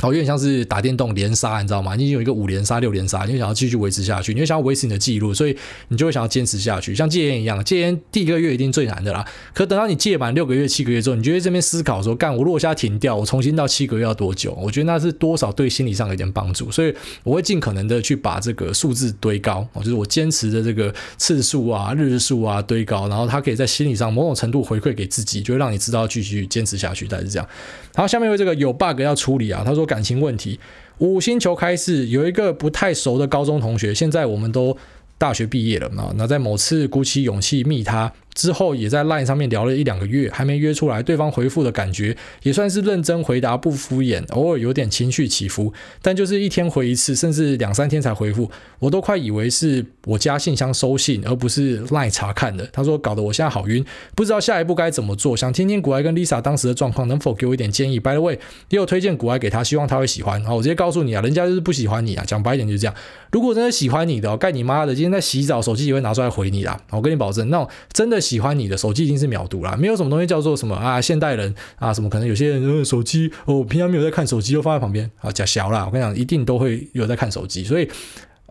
[0.00, 1.96] 好，有点像是打电动连杀，你知道吗？
[1.96, 5.56] 你已经有一个五连杀、六连杀，你就想要继续维持下去，你就想要维持你的记录，所以
[5.88, 6.94] 你就会想要坚持下去。
[6.94, 9.26] 像戒烟一样，戒烟第一个月一定最难的啦。
[9.52, 14.56] 可等到你戒满六个月、七个月之后，你就会这边思考说：干，我如果现在停掉，我重新到七个月要多久？
[14.62, 27.08] 我觉得那是多少对心理上有点帮助，所以我会尽可能的去把这个数字堆高，哦就是我坚持的这个次数啊、日数啊堆高，然后它可以在心理上某种程度回馈给自己，就会让你知道继续坚持下去。
[27.08, 27.48] 大概是这样。
[27.96, 30.60] 好，下面为这个有 bug 要处理啊，他说感情问题。
[30.98, 34.76] 五星球开始有一个不太熟的高中同学，现在我们都
[35.16, 38.12] 大学毕业了嘛，那在某次鼓起勇气密他。
[38.38, 48.48] 之后也在 LINE 上面聊了一两个月，还没约出来，对方回复的感觉也算是认真回答，不敷衍，偶尔有点情绪起伏，但就是一天回一次，甚至两三天才回复，
[48.78, 52.64] 我都快以为是我家信箱收信，而不是 LINE 查看的。
[52.72, 60.44] 他说搞得我现在好晕，不知道下一步该怎么做，想听听古埃跟 Lisa 当时的状况，能否给我一点建议？By the way，也有推荐古埃给他，希望他会喜欢。
[60.44, 62.94] 好，我直接告诉你啊，人家就是不喜欢你啊，讲白一点就是这样。
[63.32, 66.80] 如果真的喜欢你的，盖你妈的，今天在洗澡，手机也会拿出来回你啦。
[66.90, 75.86] 我跟你保证，那种真的喜欢你的手机已经是秒读了，没有什么东西叫做什么啊，现代人啊，什么可能有些人、呃、手机哦，平常没有在看手机，就放在旁边啊，假小了。
[75.86, 77.88] 我跟你讲，一定都会有在看手机，所以。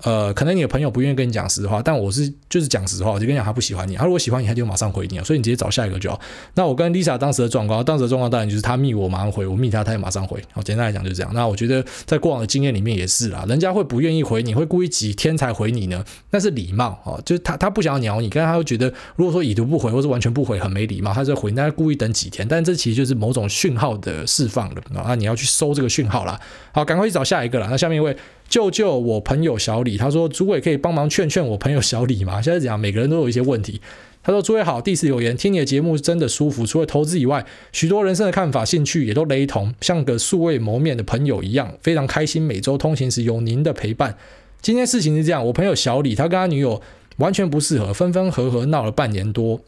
[0.04, 6.20] 呃，可能你的朋友不愿意跟你讲实话，但我是就是讲实话，我就跟你讲他不喜欢你，他如果喜欢你，他就马上回你啊，所以你直接找下一个就好。
[6.54, 10.40] 那我跟 Lisa 当时的状况，当时的状况当然就是他密我马上回，我密他他也马上回。
[10.52, 11.32] 好，简单来讲就是这样。
[11.34, 16.06] 那我觉得在过往的经验里面也是啦，人家会不愿意回你，会故意几天才回你呢？
[16.30, 26.40] 那是礼貌哦，就是他他不想要鸟你，但他会觉得如果说已读不回或是完全不回很没礼貌，他就回，那故意等几天，但这其实就是某种讯号的释放了啊，你要去收这个讯号啦。
[26.72, 27.68] 好，赶快去找下一个了。
[27.72, 28.16] 那下面一位。
[28.50, 32.42] 救救我朋友小李，他说：“诸位可以帮忙劝劝我朋友小李吗？
[32.42, 33.82] 现在讲每个人都有一些问题。”
[34.24, 36.66] 他说：“诸位好，第一次留言，听你的节目真的舒服。
[36.66, 42.42] 除了投资以外，许多人生的看法、兴趣也都雷同，像个素未谋面的朋友一样，非常开心。
[42.42, 44.18] 每周通勤时有您的陪伴。
[44.62, 46.82] 今天事情是这样，我朋友小李，他跟他女友
[47.18, 49.62] 完全不适合，分分合合闹了半年多。”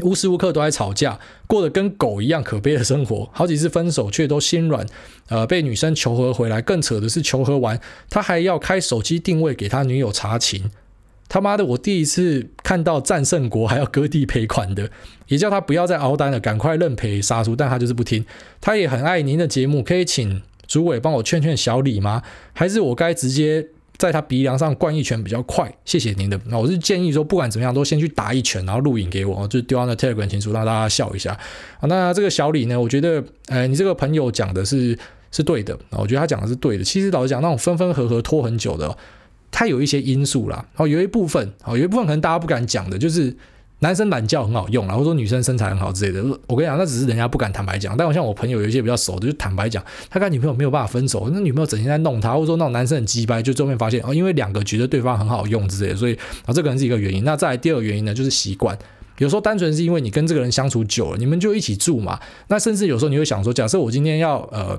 [0.00, 3.28] 无时无刻都在吵架，过得跟狗一样可悲的生活。
[3.32, 4.86] 好几次分手却都心软，
[5.28, 6.62] 呃，被女生求和回来。
[6.62, 7.78] 更扯的是，求和完
[8.08, 10.70] 他还要开手机定位给他女友查情。
[11.28, 14.90] 他妈的，我第一次看到战胜国还要割地赔款的，
[15.28, 17.54] 也叫他不要再熬单了，赶快认赔杀出。
[17.54, 18.24] 但他就是不听。
[18.60, 22.22] 他也很爱您的节目，可以请主委帮我劝劝小李吗？
[22.54, 23.68] 还是我该直接？
[24.02, 26.36] 在他鼻梁上灌一拳比较快，谢谢您的。
[26.46, 31.38] 那我是建议说，不管怎么样，都先去打一拳，然后录影给我，就丢到那 Telegram 群组，让大家笑一下。
[31.82, 34.98] 那这个小李呢，我觉得，呃，你这个朋友讲的是
[35.30, 36.82] 是对的，我觉得他讲的是对的。
[36.82, 38.98] 其实老实讲，那种分分合合拖很久的，
[39.52, 40.66] 他有一些因素啦。
[40.74, 43.36] 哦，有一部分，哦，有一部分可能大家不敢讲的，就是。
[43.82, 46.22] 男生懒觉很好用，然后说女生身材很好之类的。
[46.46, 47.96] 我跟你讲，那只是人家不敢坦白讲。
[47.96, 56.14] 但我像我朋友有一些比较熟的，就坦白讲，他跟女朋友没有办法分手，那女朋友整天在弄他，或者说那种男生很鸡掰，就最后面发现哦，因为两个觉得对方很好用之类的，所以
[56.46, 57.24] 啊，这可能是一个原因。
[57.24, 58.78] 那再来第二个原因呢，就是习惯。
[59.18, 62.20] 有时候单纯是因为你跟这个人相处久了，你们就一起住嘛。
[62.46, 64.78] 那甚至有时候你会想说，假设我今天要呃。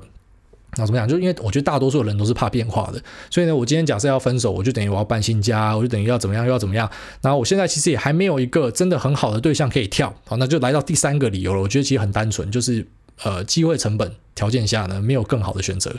[0.76, 1.08] 那怎么讲？
[1.08, 6.90] 就因为我觉得大多数人都是怕变化的，所以呢，我今天假设要分手，我就等于我要搬新家，我就等于要怎么样，又要怎么样。
[7.20, 11.60] 然后我现在其实也还没有一个真的很好的对象可以跳，好，那就来到第三个理由了。
[11.60, 12.86] 我觉得其实很单纯，就是
[13.22, 15.94] 呃，机会成本条件下呢，没有更好的选择。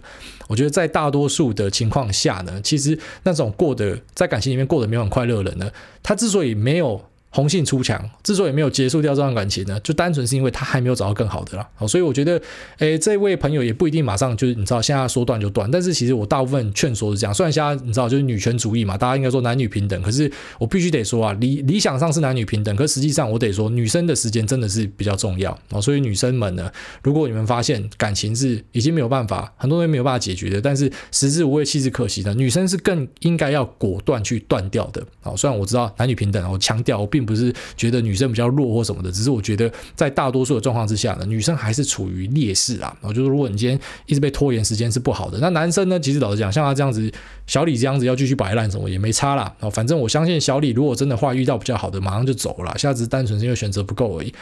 [0.48, 5.72] 我觉得在大多数的情况下呢，其实那种过得在感情里面过得没有很快乐的人呢，
[6.04, 7.02] 他之所以没有。
[7.36, 11.70] 红杏出墙，之所以没有结束掉这段感情呢，就单纯是因为他还没有找到更好的啦。
[11.76, 12.42] 好，所以我觉得，
[12.78, 15.70] 诶，这位朋友也不一定马上就是你知道，现在说断就断。
[15.70, 25.82] 但是其实我大部分劝说是这样，虽然现在你知道就是女权主义嘛，大家应该说男女平等，可是我必须得说啊，理理想上是男女平等，可实际上我得说，女生的时间真的是比较重要啊。
[25.82, 26.72] 所以女生们呢，
[27.04, 35.06] 如果你们发现感情是已经没有办法，很多人没有办法解决的，但是食之无味，弃之可惜的，女生是更应该要果断去断掉的。
[35.20, 37.25] 好，虽然我知道男女平等，我强调我并。
[37.26, 42.96] 不是觉得女生比较弱或什么的，只是我觉得在大多数的状况之下呢，女生还是处于劣势啊。
[43.02, 47.12] 然后就是如果你今天一直被拖延时间是不好的，那男生呢，其实老实讲，像他这样子，
[47.48, 49.54] 小李这样子要继续摆烂什么也没差啦。
[49.60, 54.34] 哦，反正我相信小李如果真的话遇到比较好的，马上就走了，现在只是单纯是因为选择不够而已。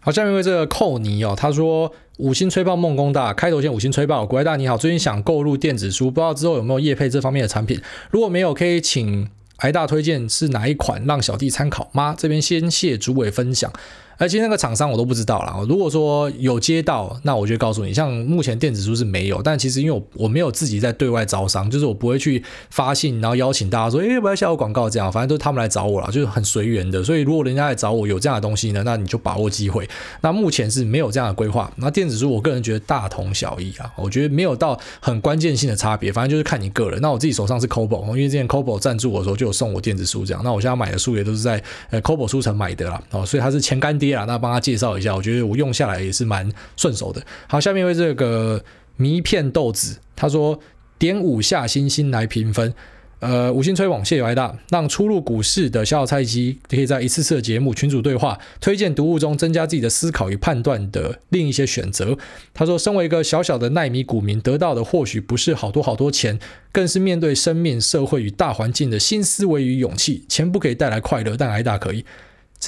[0.00, 9.28] 好，下面为这个寇尼哦，他说五星吹爆梦工大，开头先五星吹爆，国外大你好，最近想购入电子书，不知道之后有没有业配这方面的产品，如果没有，可以请。
[9.62, 12.16] 台大推荐是哪一款，让小弟参考吗？
[12.18, 13.72] 这边先谢主委分享。
[14.18, 15.56] 而且那个厂商我都不知道啦。
[15.68, 27.02] 如果说有接到，那我就告诉你，像目前电子书是没有，但其实因为我我没有自己在对外招商，就是我不会去发信，然后邀请大家说，哎，不要下我广告这样，反正都是他们来找我啦，就是很随缘的。
[27.02, 29.88] 所以如果人家来找我有这样的东西呢，那你就把握机会。
[30.20, 31.72] 那目前是没有这样的规划。
[31.76, 37.00] 那电子书我个人觉得大同小异啊，我觉得没有到很关键性的差别，反正就是看你个人。
[37.00, 40.42] 那我自己手上是 Kobo，因为之前 Kobo 赞助我的时候就有送我电子书这样。
[40.44, 44.98] 那我现在买的书也都是在呃 Kobo 书城买的啦，哦，所以它是前干爹啊，那帮他介绍。
[44.98, 47.24] 一下，我觉得我用下来也是蛮顺手的。
[47.46, 48.60] 好，下面为这个
[48.96, 50.58] 迷片豆子，他说
[50.98, 52.74] 点五下星星来评分，
[53.20, 62.18] 呃，五星吹捧，谢谢爱大，让初入股市的小小菜鸡可以在一次次的节目群组对话，推荐读物中增加自己的思考与判断的另一些选择。
[62.52, 66.40] 他说，身为一个小小的奈米股民，得到的或许不是好多好多钱，
[66.72, 70.24] 更是面对生命、社会与大环境的新思维与勇气。
[70.28, 72.04] 钱不可以带来快乐，但爱大可以。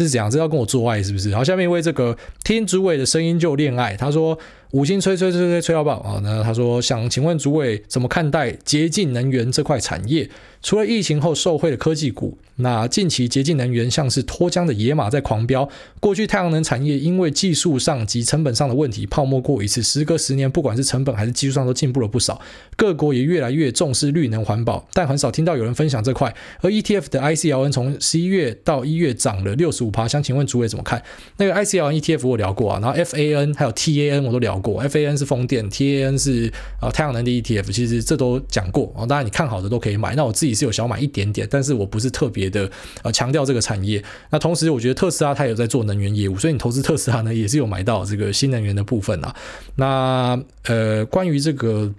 [0.03, 0.31] 是怎样？
[0.31, 1.35] 这要跟我做爱是不是？
[1.35, 4.39] 好，下面一位这个听主委的声音就恋爱，他说。
[4.75, 6.19] 五星吹吹吹吹吹到爆啊！
[6.25, 10.29] 那他说想请问主委怎么看待洁净能源这块产业？
[10.65, 15.69] 除了疫情后受惠的科技股，那近期洁净能源像是脱缰的野马在狂飙。
[16.01, 22.41] 过去太阳能产业因为技术上及成本上的问题泡沫过一次，时隔十年，不管是成本还是技术上都进步了不少。
[22.77, 26.35] 各国也越来越重视绿能环保，但很少听到有人分享这块。
[26.63, 31.03] 而 ETF 的 ICLN 从十一月到一月涨了六十五趴，想请问主委怎么看？
[31.37, 36.51] 那个 ICLN ETF 我聊过啊，然后 FAN 还有 TAN 我都聊过，FAN 是风电，TAN 是
[36.81, 39.05] 啊太阳能的 ETF，其实这都讲过啊。
[39.05, 40.54] 当然你看好的都可以买，那我自己。
[40.55, 42.71] 是有小买一点点，但是我不是特别的
[43.03, 44.03] 呃强调这个产业。
[44.31, 49.35] 那同时，我觉得特斯拉它有在做能源业务，所以你投资特斯拉呢，也是有买到这个新能源的部分啊。
[49.77, 51.93] 那呃，关于这个，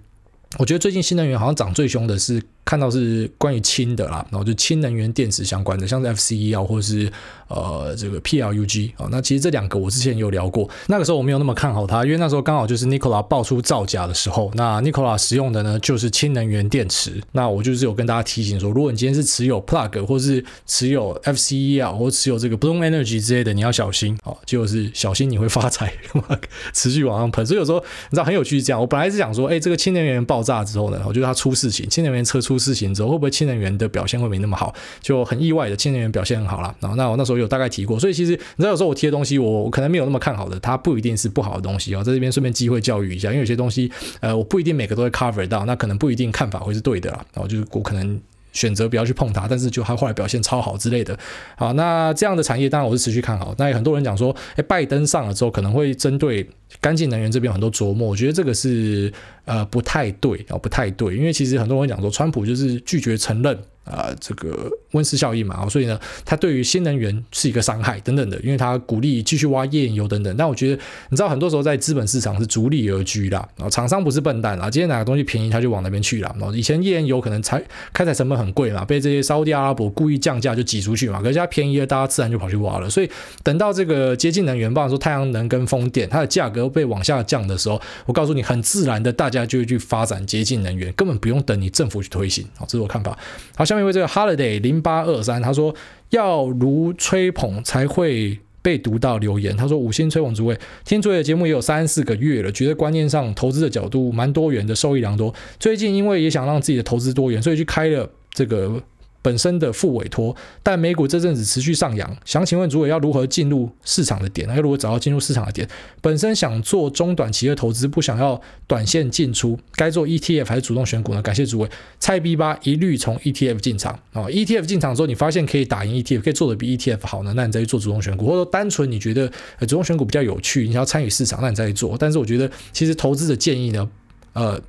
[0.58, 2.42] 我觉得最近新能源好像涨最凶的是。
[2.66, 7.10] 看到是关于氢的啦，然后就氢能源电池相关的，像是 FCE 啊，或者是
[7.46, 25.92] 呃这个 PLUG 啊，那其实这两个我之前有聊过，那个时候我没有那么看好它，因为那时候刚好就是 Nikola 爆出造假的时候，那 Nikola 使用的呢就是氢能源电池，那我就是有跟大家提醒说，如果你今天是持有 Plug 或是持有 FCE 啊，或持有这个 Bloom Energy 之类的，你要小心哦，就是小心你会发财，
[26.74, 27.46] 持续往上喷。
[27.46, 32.55] 所以有时候你知道很有趣是这样，我本来是想说，哎，这个氢能源爆炸之后呢，我觉得它出事情，氢能源车出。
[32.58, 34.74] 事情之后会不会新能源的表现会没那么好？
[35.00, 36.74] 就很意外的新能源表现很好了。
[36.80, 42.02] 然后那我那时候有大概提过，所以其实你知道有时候我提的东西我可能没有那么看好的，它不一定是不好的东西哦。
[42.02, 43.90] 在这边顺便机会教育一下，因为有些东西
[44.20, 47.24] 呃我不一定每个都会 cover 到，那可能不一定看法会是对的啦。
[47.34, 48.20] 然后就是我可能
[48.56, 51.16] 选择不要去碰它，但是就它后来表现超好之类的。
[51.56, 53.54] 好，那这样的产业当然我是持续看好。
[53.56, 56.48] 那也很多人讲说，哎，拜登上了之后可能会针对。
[56.80, 59.10] 干净能源这边有很多琢磨，我觉得这个是
[59.44, 63.56] 呃不太对啊，不太对，因为其实很多人讲说，川普就是拒绝承认
[63.86, 70.36] 啊、这个温室效应嘛，所以呢，它对于新能源是一个伤害等等的，因为它鼓励继续挖页岩油等等。
[70.36, 76.34] 但我觉得，你知道很多时候在资本市场是逐利而居啦，啊，厂商不是笨蛋啊，今天哪个东西便宜他就往那边去了。
[76.38, 82.90] 然后以前页岩油可能采开采成本很贵嘛，被这些沙地阿拉伯故意降价就挤出去嘛，可是它便宜了，大家自然就跑去挖了。
[82.90, 83.10] 所以
[83.42, 86.66] 等到这个洁净能源，包括说太阳能跟风电，它的价格。
[86.76, 92.46] 被往下降的时候，我告诉你，很自然的，大家就会去发展洁净能源，根本不用等你政府去推行。
[92.56, 93.16] 好，这是我看法。
[93.54, 95.74] 好，像下面这个 Holiday 零八二三，他说
[96.10, 99.56] 要如吹捧才会被读到留言。
[99.56, 105.34] 他说五星吹捧诸位，听诸位的节目也有三四个月了，觉得观念上投资的角度蛮多元的，受益良多。
[105.58, 108.82] 最近因为也想让自己的投资多元，所以去开了这个。
[109.26, 114.48] 本身的副委托，但美股这阵子持续上扬，想请问主委要如何进入市场的点？
[114.50, 115.68] 要如何找到进入市场的点？
[116.00, 121.20] 本身想做中短期的投资，不想要短线进出，该做 ETF 还是主动选股呢？
[121.20, 129.28] 感谢主委，菜逼吧，一律从 ETF 进场啊、ETF 进场之后，你发现可以打赢 ETF，可以做的比 ETF 好呢，那你再去做主动选股，或者说单纯你觉得
[129.62, 131.96] 主动选股比较有趣，你想要参与市场，那你再去做。
[131.98, 133.90] 但是我觉得，其实投资的建议呢，
[134.34, 134.62] 呃。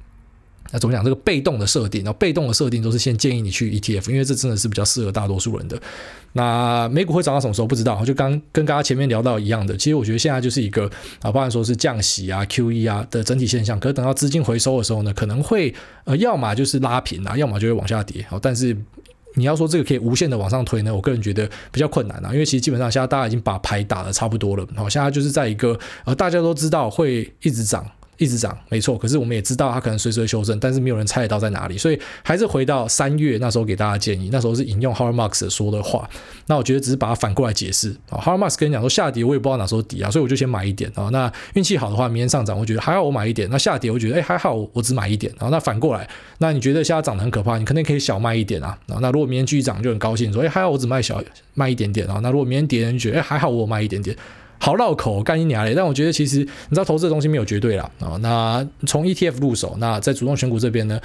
[0.71, 1.03] 那怎么讲？
[1.03, 5.79] 这个被动的设定，然后被动的设定都是先建议你去 ETF，因为这真的是比较适合大多数人的。
[6.33, 7.67] 那美股会涨到什么时候？
[7.67, 8.03] 不知道。
[8.05, 10.89] 就刚跟刚刚前面聊到一样的，其实我觉得现在就是一个
[11.21, 13.79] 啊，包含说是降息啊、QE 啊的整体现象。
[13.79, 18.25] 可是等到资金回收的时候呢，可能会呃，要么就是拉平啊，要么就会往下跌。
[18.29, 18.75] 好，但是
[19.35, 24.67] 你要说这个可以无限的往上推呢，我个人觉得比较困难啊，因为其实基本上现在大家已经把牌打得差不多了。
[24.75, 27.89] 好，现在就是在一个呃，大家都知道会一直涨。
[28.17, 28.97] 一直涨，没错。
[28.97, 31.77] 可是我们也知道它可能随时会修正，但是没有人猜得到在哪里。
[31.77, 36.09] 所以还是回到三月那时候给大家建议，那时候是引用 h a r m a r k s 说的话。
[36.47, 38.17] 那我觉得只是把它反过来解释啊。
[38.19, 41.09] Har Marx 跟你讲说下跌，我也不知道哪时候底啊，所以我就先买一点啊。
[41.11, 43.47] 那运气好的话，明天上涨，我觉得还好，我买一点。
[43.51, 45.31] 那下跌，我觉得哎还好，我只买一点。
[45.37, 48.77] 然后那反过来，那你觉得现在涨得很可怕，你肯定可以小卖一点啊。
[48.87, 51.21] 那如果明天继续涨，就很高兴说哎还好，我只卖小
[51.53, 52.19] 卖一点点啊。
[52.23, 54.15] 那如果明天跌，你觉得哎还好，我卖一点点。
[54.59, 55.73] 好绕口，干一娘嘞！
[55.75, 57.89] 但我觉得其实你知道，投资的东西没有绝对啦。
[57.99, 58.17] 啊。
[58.21, 60.99] 那从 ETF 入手，那在主动选股这边呢？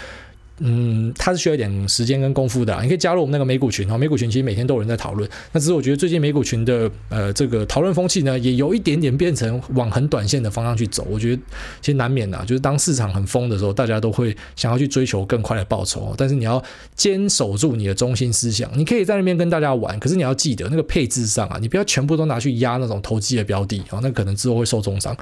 [0.65, 2.79] 嗯，它是需要一点时间跟功夫的。
[2.83, 5.29] 你可以加入我们那个美股群哈，美股群其实每天都有人在讨论。
[5.51, 11.05] 那只是我觉得最近美股群的呃这个讨论风气呢，也有一点点变成往很短线的方向去走。
[11.11, 11.43] 我觉得
[11.81, 16.15] 其实难免的，就是当市场很疯的时候，大家都会想要去追求更快的报酬。
[16.17, 16.63] 但是你要
[16.95, 25.17] 坚守住你的中心思想，你可以在那边跟大家玩，可是你要记得那个配置上啊，你不要全部都拿去压那种投机的标的啊，那可能之后会受重伤。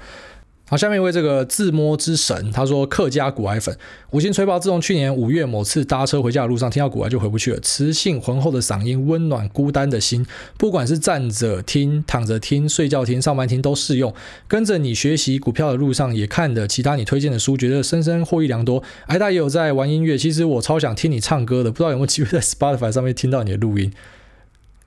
[0.70, 3.76] 好，下面一位这个自摸之神，他说客家股癌粉
[4.12, 10.24] 五星吹爆，自从去年五月某次搭车回家的路上听到股癌就回不去了，磁性浑厚的嗓音温暖孤单的心，
[10.56, 14.14] 不管是站着听、躺着听、睡觉听、上班听都适用。
[14.46, 18.80] 跟着你学习股票的路上也看了其他你推荐的书，觉得深深获益良多。
[19.08, 23.92] 癌大也有在玩音乐，其实我超想听你唱歌的，不知道有没有机会在 Spotify 上面听到你的录音。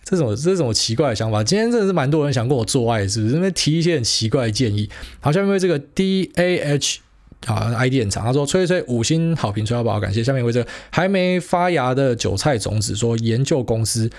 [0.04, 1.44] 这种这种奇怪的想法。
[1.44, 3.36] 今天真的是蛮多人想跟我做爱，是不是？
[3.36, 4.90] 因为提一些很奇怪的建议。
[5.20, 7.00] 好，下面为这个 D A H
[7.46, 10.24] 啊 ID 很长，他说吹吹五星好评，吹到宝，感谢。
[10.24, 14.10] 下面为这个还没发芽的韭菜种子说研究公司。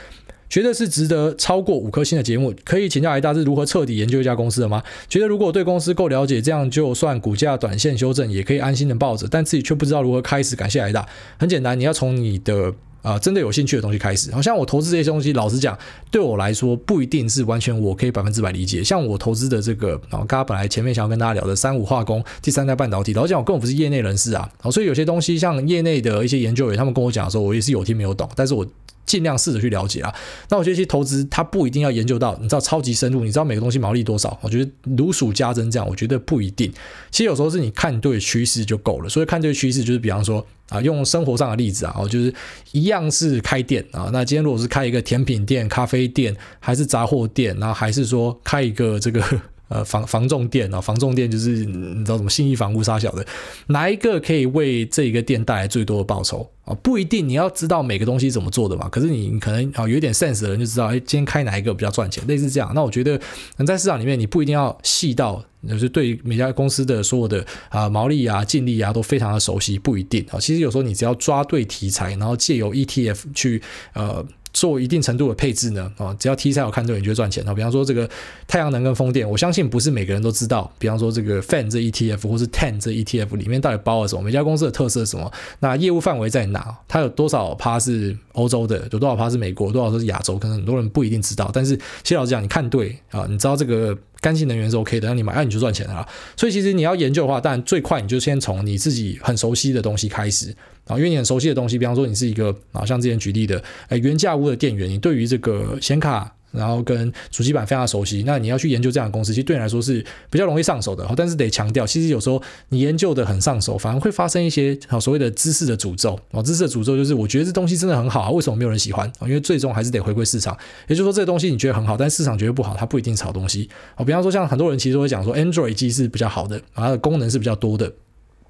[0.51, 4.81] 觉得是值得超过五颗星的节目，可以请教艾大是如何彻底研究一家公司的吗？
[5.09, 10.55] 觉得如果对公司够了解，这样就算股价短线修正，也可以安心的抱着，但自己却不知道如何开始。
[10.55, 11.05] 感谢艾大，
[11.39, 12.73] 很简单，你要从你的
[13.05, 14.33] 啊、真的有兴趣的东西开始。
[14.33, 15.79] 好像我投资这些东西，老实讲，
[16.11, 18.83] 对我来说不一定是完全我可以百分之百理解。
[18.83, 28.67] 像我投资的这个，然后刚刚本来前面想要跟大家聊的三五化工、第三代半导体，老实讲我根本不是业内人士啊，所以有些东西像业内的一些研究员，他们跟我讲的时候，我也是有听没有懂，但是我。
[29.05, 30.15] 尽量试着去了解啊。
[30.49, 34.39] 那我觉得其实投资它不一定要研究到你知道超级深入，你知道每个东西毛利多少？
[34.43, 36.73] 我觉得如数家珍这样，我觉得不一定。
[37.11, 39.09] 其实有时候是你看对趋势就够了。
[39.09, 42.33] 所以看对趋势就是比方说啊，用生活上的例子啊，就是
[42.73, 44.11] 一样是开店啊。
[44.13, 49.23] 那今天如果是开一个甜品店、咖啡店，还是杂货店，然后还是说开一个这个。
[49.69, 53.27] 呃，房房仲店啊，房仲店就是你知道什么信义房屋杀小的，
[53.69, 56.75] 哪一个可以为这一个店带来最多的报酬啊？
[56.83, 58.89] 不一定你要知道每个东西怎么做的嘛。
[58.91, 62.71] 可是你可能啊有点 sense 的人就知道，哎，今天开哪一个比较赚钱，类似这样。
[62.75, 63.19] 那我觉得，
[63.67, 70.39] 在市场里面，你不一定要细到就是对每家公司的所有的啊毛利啊、净利啊都非常的熟悉，不一定啊。
[70.39, 73.63] 其实有时候你只要抓对题材，然后借由 ETF 去
[73.95, 74.25] 呃。
[74.55, 77.45] 做一定程度的配置呢，啊，只要题材有看对，你就赚钱。
[77.55, 78.09] 比方说这个
[78.47, 80.73] 太阳能跟风电，我相信不是每个人都知道。
[80.79, 84.23] 比方说这个 FAN 这 ETF 或是 TEN 这 ETF 里面到底包了什么？
[84.23, 85.31] 每家公司的特色是什么？
[85.59, 86.75] 那业务范围在哪？
[86.87, 88.89] 它有多少趴是欧洲的？
[88.93, 89.73] 有多少趴是美国？
[89.73, 90.39] 多少是亚洲？
[90.39, 91.51] 可能很多人不一定知道。
[91.53, 96.07] 但是谢老师讲，你看对啊，你知道这个干净能源是 OK 的，那你买，那你就赚钱了。
[96.37, 100.55] 所以其实你要研究的话，当然最快你就先从你自己很熟悉的东西开始。
[100.87, 111.05] 啊，因为你很熟悉的东西，比方说你是一个啊，像之前举例的，哎，原价屋的店员，你对于这个显卡，然后跟主机板非常熟悉，那你要去研究这样的公司，其实对你来说是比较容易上手的。
[111.17, 119.11] 但是得强调，其实有时候你研究的很上手，反而会发生一些啊所谓的知识的诅咒哦，知识的诅咒就是我觉得这东西真的很好啊，为什么没有人喜欢？
[119.23, 120.57] 因为最终还是得回归市场。
[120.87, 124.05] 也就是说，这个东西你觉得很好，但市场觉得不好，它不一定是好东西啊。
[124.05, 127.91] 比方说，像很多人其实都会讲说，Android 机是比较好的，它的功能是比较多的。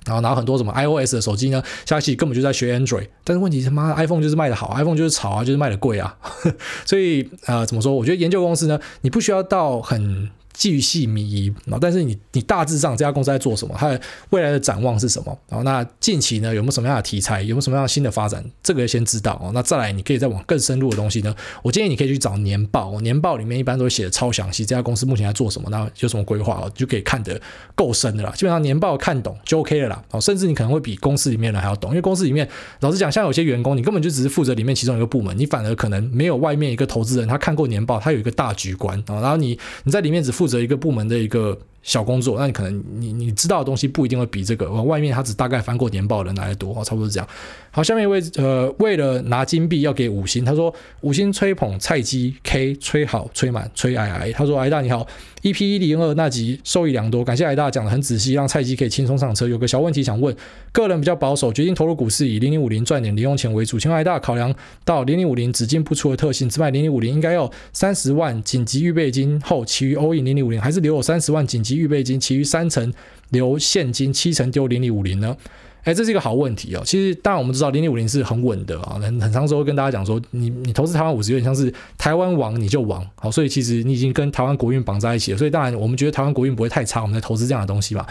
[0.05, 6.17] 然后拿很多什么 iOS 的手机呢，下期根本就在学 Android，但是问题是妈的 iPhone 就是卖的好，iPhone 就是潮啊，就是卖的贵啊，
[6.85, 7.93] 所以呃怎么说？
[7.93, 10.31] 我觉得研究公司呢，你不需要到很。
[10.55, 14.01] 巨细靡遗，然后但是你你大致上这家公司在做什么，它的
[14.31, 15.37] 未来的展望是什么？
[15.49, 18.43] 然后那近期呢有没有什么样的题材，有没有什么样的新的发展？
[18.63, 19.51] 这个先知道哦。
[19.53, 27.41] 那再来你可以再往更深入的东西呢，我建议你可以去找年报，年报里面一般都会写的超详细，这家公司目前在做什么，那有什么规划哦，就可以看得
[27.75, 28.31] 够深的啦。
[28.37, 30.05] 基本上年报看懂就 OK 了啦。
[30.11, 32.49] 哦，甚至你可能会比公司里面的还要懂，因为公司里面
[32.81, 39.21] 老实讲，像有些员工，你根本就只是负责里面其中一个部门，你反而可能没有外面一个投资人他看过年报，他有一个大局观啊。
[39.21, 41.19] 然后你你在里面只负负责一个部门的。
[41.19, 47.29] 一个小工作，那你可能你你知道的东西不一定会比这个外面他只大概翻过年报的人来的多，差不多是这样。
[47.71, 50.73] 好，下面一位呃，为了拿金币要给五星，他说
[51.03, 55.07] 五星吹捧菜鸡 K 吹好吹满吹矮矮，他说矮大你好
[55.43, 59.49] ，EP 一零二那集受益良多，感谢矮大讲的很仔细，让菜鸡可以轻松上车。
[59.49, 60.35] 有个小问题想问，
[60.73, 64.55] 个人比较保守，决定投入股市以零零五零赚点零用钱为主，请问癌大考量
[64.85, 72.93] 到零零五零只进不出的特性，只买零零五零应该要三十万紧急预备金后，其余 all in 零零五零，还是留有三十万紧急预备金，其余三成
[73.31, 75.37] 留现金，七成丢零零五零呢？
[75.85, 76.83] 哎，这是一个好问题哦。
[76.83, 85.37] 其实，当然我们知道零零五零是很稳的啊，很很长时候跟大家讲说，你你投资台湾五十有点像是台湾王你就王，好，所以其实你已经跟台湾国运绑在一起了。
[85.37, 88.07] 所以当然我们觉得台湾国运不会太差，我们在投资这样的东西嘛。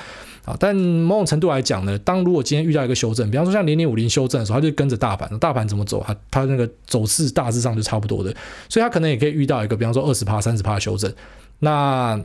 [0.45, 8.31] 啊，但某种程度来讲呢，当如果今天遇到一个修正，比方说像零零五零修正的时候，它就跟着大盘，大盘怎么走，它它那个走势大致上就差不多的，
[8.69, 11.11] 所以它可能也可以遇到一个，比方说二十趴、三十趴的修正，
[11.57, 12.21] 那。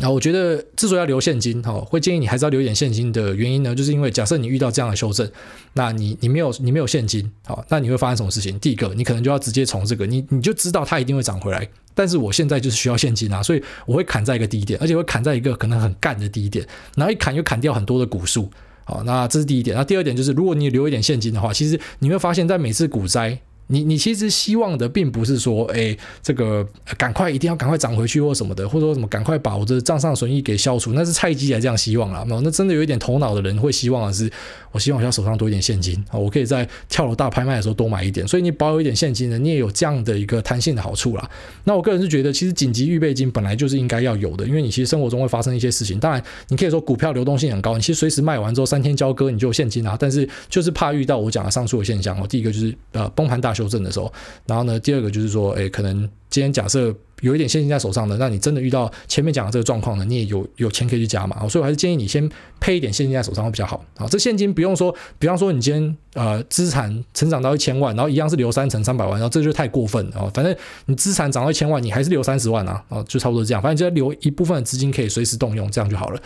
[0.00, 5.30] 那我觉得，之所以要留现金，哈，会建议你还是要留一点现金的原因呢，就是因为假设你遇到这样的修正，
[5.74, 8.58] 那你你没有你没有现金，好，那你会发生什么事情？
[8.58, 18.50] 第一个，你可能就要直接从这个，你你就知道它一定会涨回来，但是我现在就是需要现金啊，所以我会砍在一个低点，而且会砍在一个可能很干的低点，然后一砍又砍掉很多的股数，
[18.84, 19.76] 好，那这是第一点。
[19.76, 23.38] 那第二点就是，如果你留一点现金的话，其实你会发现在每次股灾。
[23.70, 26.66] 你你其实希望的并不是说，哎，这个
[26.98, 32.24] 赶快一定要赶快涨回去或什么的，或者说什么赶快把我的账上损益给消除，那是菜鸡来这样希望啦。
[32.28, 34.30] 那真的有一点头脑的人会希望的是，
[34.72, 38.26] 我希望我手上多一点现金啊，我可以在跳楼大拍卖的时候多买一点。
[38.26, 41.30] 所以你保有一点现金呢，你也有这样的一个弹性的好处啦。
[41.64, 45.98] 那我个人是觉得，其实紧急预备金本来就是应该要有的，因为你其实生活中会发生一些事情。
[46.00, 49.96] 当然，你可以说股票流动性很高，你其实随时卖完之后三天交割你就有现金啊。
[49.98, 54.12] 但是就是怕遇到我讲的上述的现象哦，第一个就是呃崩盘大修正的时候。
[54.46, 56.94] 然后呢，第二个就是说，哎，可能今天假设。
[57.20, 62.26] 有一点现金在手上的，那你真的遇到前面讲的这个状况呢，你也有有钱可以去加码，所以我还是建议你先
[62.58, 64.08] 配一点现金在手上会比较好啊。
[64.08, 70.30] 这现金不用说，比方说你今天呃资产成长到一千万，然后一样是留三成三百万，然后这就太过分了哦。
[70.32, 70.56] 反正
[70.86, 73.60] 你资产涨到一千万，你还是留三十万啊，哦，就差不多这样。
[73.60, 76.22] 反正就留一部分的资金可以随时动用，这样就好了。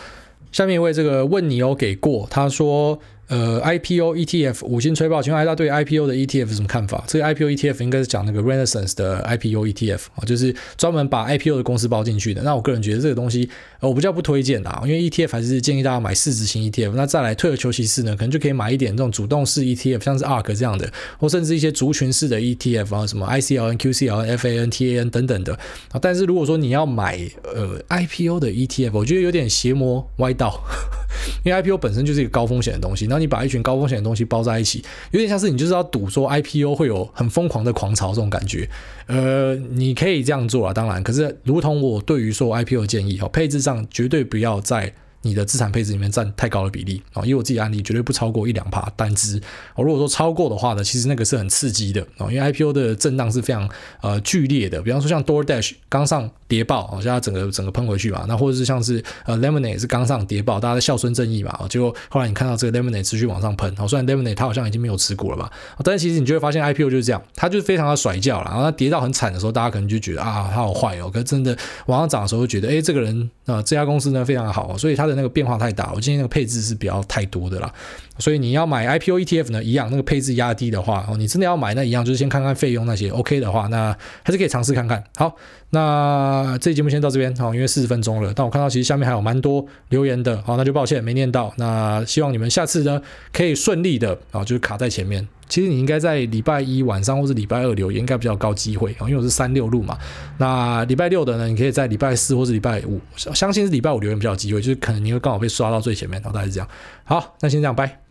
[0.52, 2.96] 下面一位这个问你有给过，他说。
[3.28, 7.02] 呃，IPO ETF 五星吹爆，请问大家对 IPO 的 ETF 什么看法？
[7.06, 12.42] 这个 IPO ETF 应该是讲那个 Renaissance 的 IPO ETF 啊，就是专门把 IPO 的公司包进去的。
[12.42, 13.48] 那我个人觉得这个东西，
[13.80, 16.92] 呃、我比较不推荐啦，因为 ETF 还是建议大家买市值型 ETF。
[16.94, 25.54] 那再来退而求其次呢，可能就可以买一点这种主动式 ETF，像是 ARK 这样的，或甚至一些族群式的 ETF 啊，什么 ICLN、QCLN、FAN、TAN 等等的
[25.92, 25.98] 啊。
[26.00, 30.60] 但是如果说你要买呃 IPO 的 ETF，我觉得有点邪魔歪道。
[31.44, 38.68] 因为 IPO 本身就是一个高风险的东西，然后你把一群高风险的东西包在一起，有点像是你就是要赌说 IPO 会有很疯狂的狂潮这种感觉。
[39.06, 44.92] 呃，你可以这样做啊，当然，可是如同我对于说 IPO 建议哦，配置上绝对不要在。
[45.24, 49.40] 你的资产配置里面占太高的比例啊，以我自己案例绝对不超过一两趴单支。
[49.74, 53.68] 哦，如果说超过的话呢，其实那个是很刺激的啊，因为 IPO 的震荡是非常
[54.00, 54.80] 呃剧烈的。
[54.82, 58.24] 比方说像 DoorDash 刚上跌爆，好像整个整个喷回去嘛。
[58.28, 61.56] 那或者是像是呃 Lemonade 是刚上跌爆，大家在孝顺正义嘛。
[61.58, 65.50] 哦结果后来你看到这个 Lemonade 持续往上喷，好，虽然 Lemonade 它好像已经没有持股了吧，
[65.82, 68.44] 但是其实你就会发现 IPO 就是这样，它就是非常的甩叫了。
[68.50, 71.10] 然后它跌到很惨的时候，大家可能就觉得啊，它好坏哦。
[71.10, 71.56] 可是真的
[71.86, 75.92] 往上涨的时候，会觉得哎，这个人啊，这家公司呢非常好，所以它的那个变化太大。
[75.94, 77.72] 我今天那个配置是比较太多的啦，
[78.18, 85.02] 所以你要买 IPO ETF 呢，一样那个配置压低的话，哦，你真的要买那一样，就是先看看费用那些 OK 的话，那还是可以尝试看看。
[85.16, 85.34] 好，
[85.70, 93.00] 那这节目先到这边，好，因为四十分钟了，但我看到其实下面还有蛮多留言的，好，那就抱歉没念到，那希望你们下次呢
[93.32, 95.26] 可以顺利的，啊，就是卡在前面。
[95.46, 99.96] 其实你应该在礼拜一晚上或是礼拜二留言，应该比较高机会啊，因为我是三六路嘛。
[100.38, 106.68] 那礼拜六的呢，你可以在礼拜四或是礼拜五，相信是礼拜五留言比较机会，就是可能你会刚好被刷到最前面，然后大概是这样。
[107.04, 108.03] 好，那先这样，拜。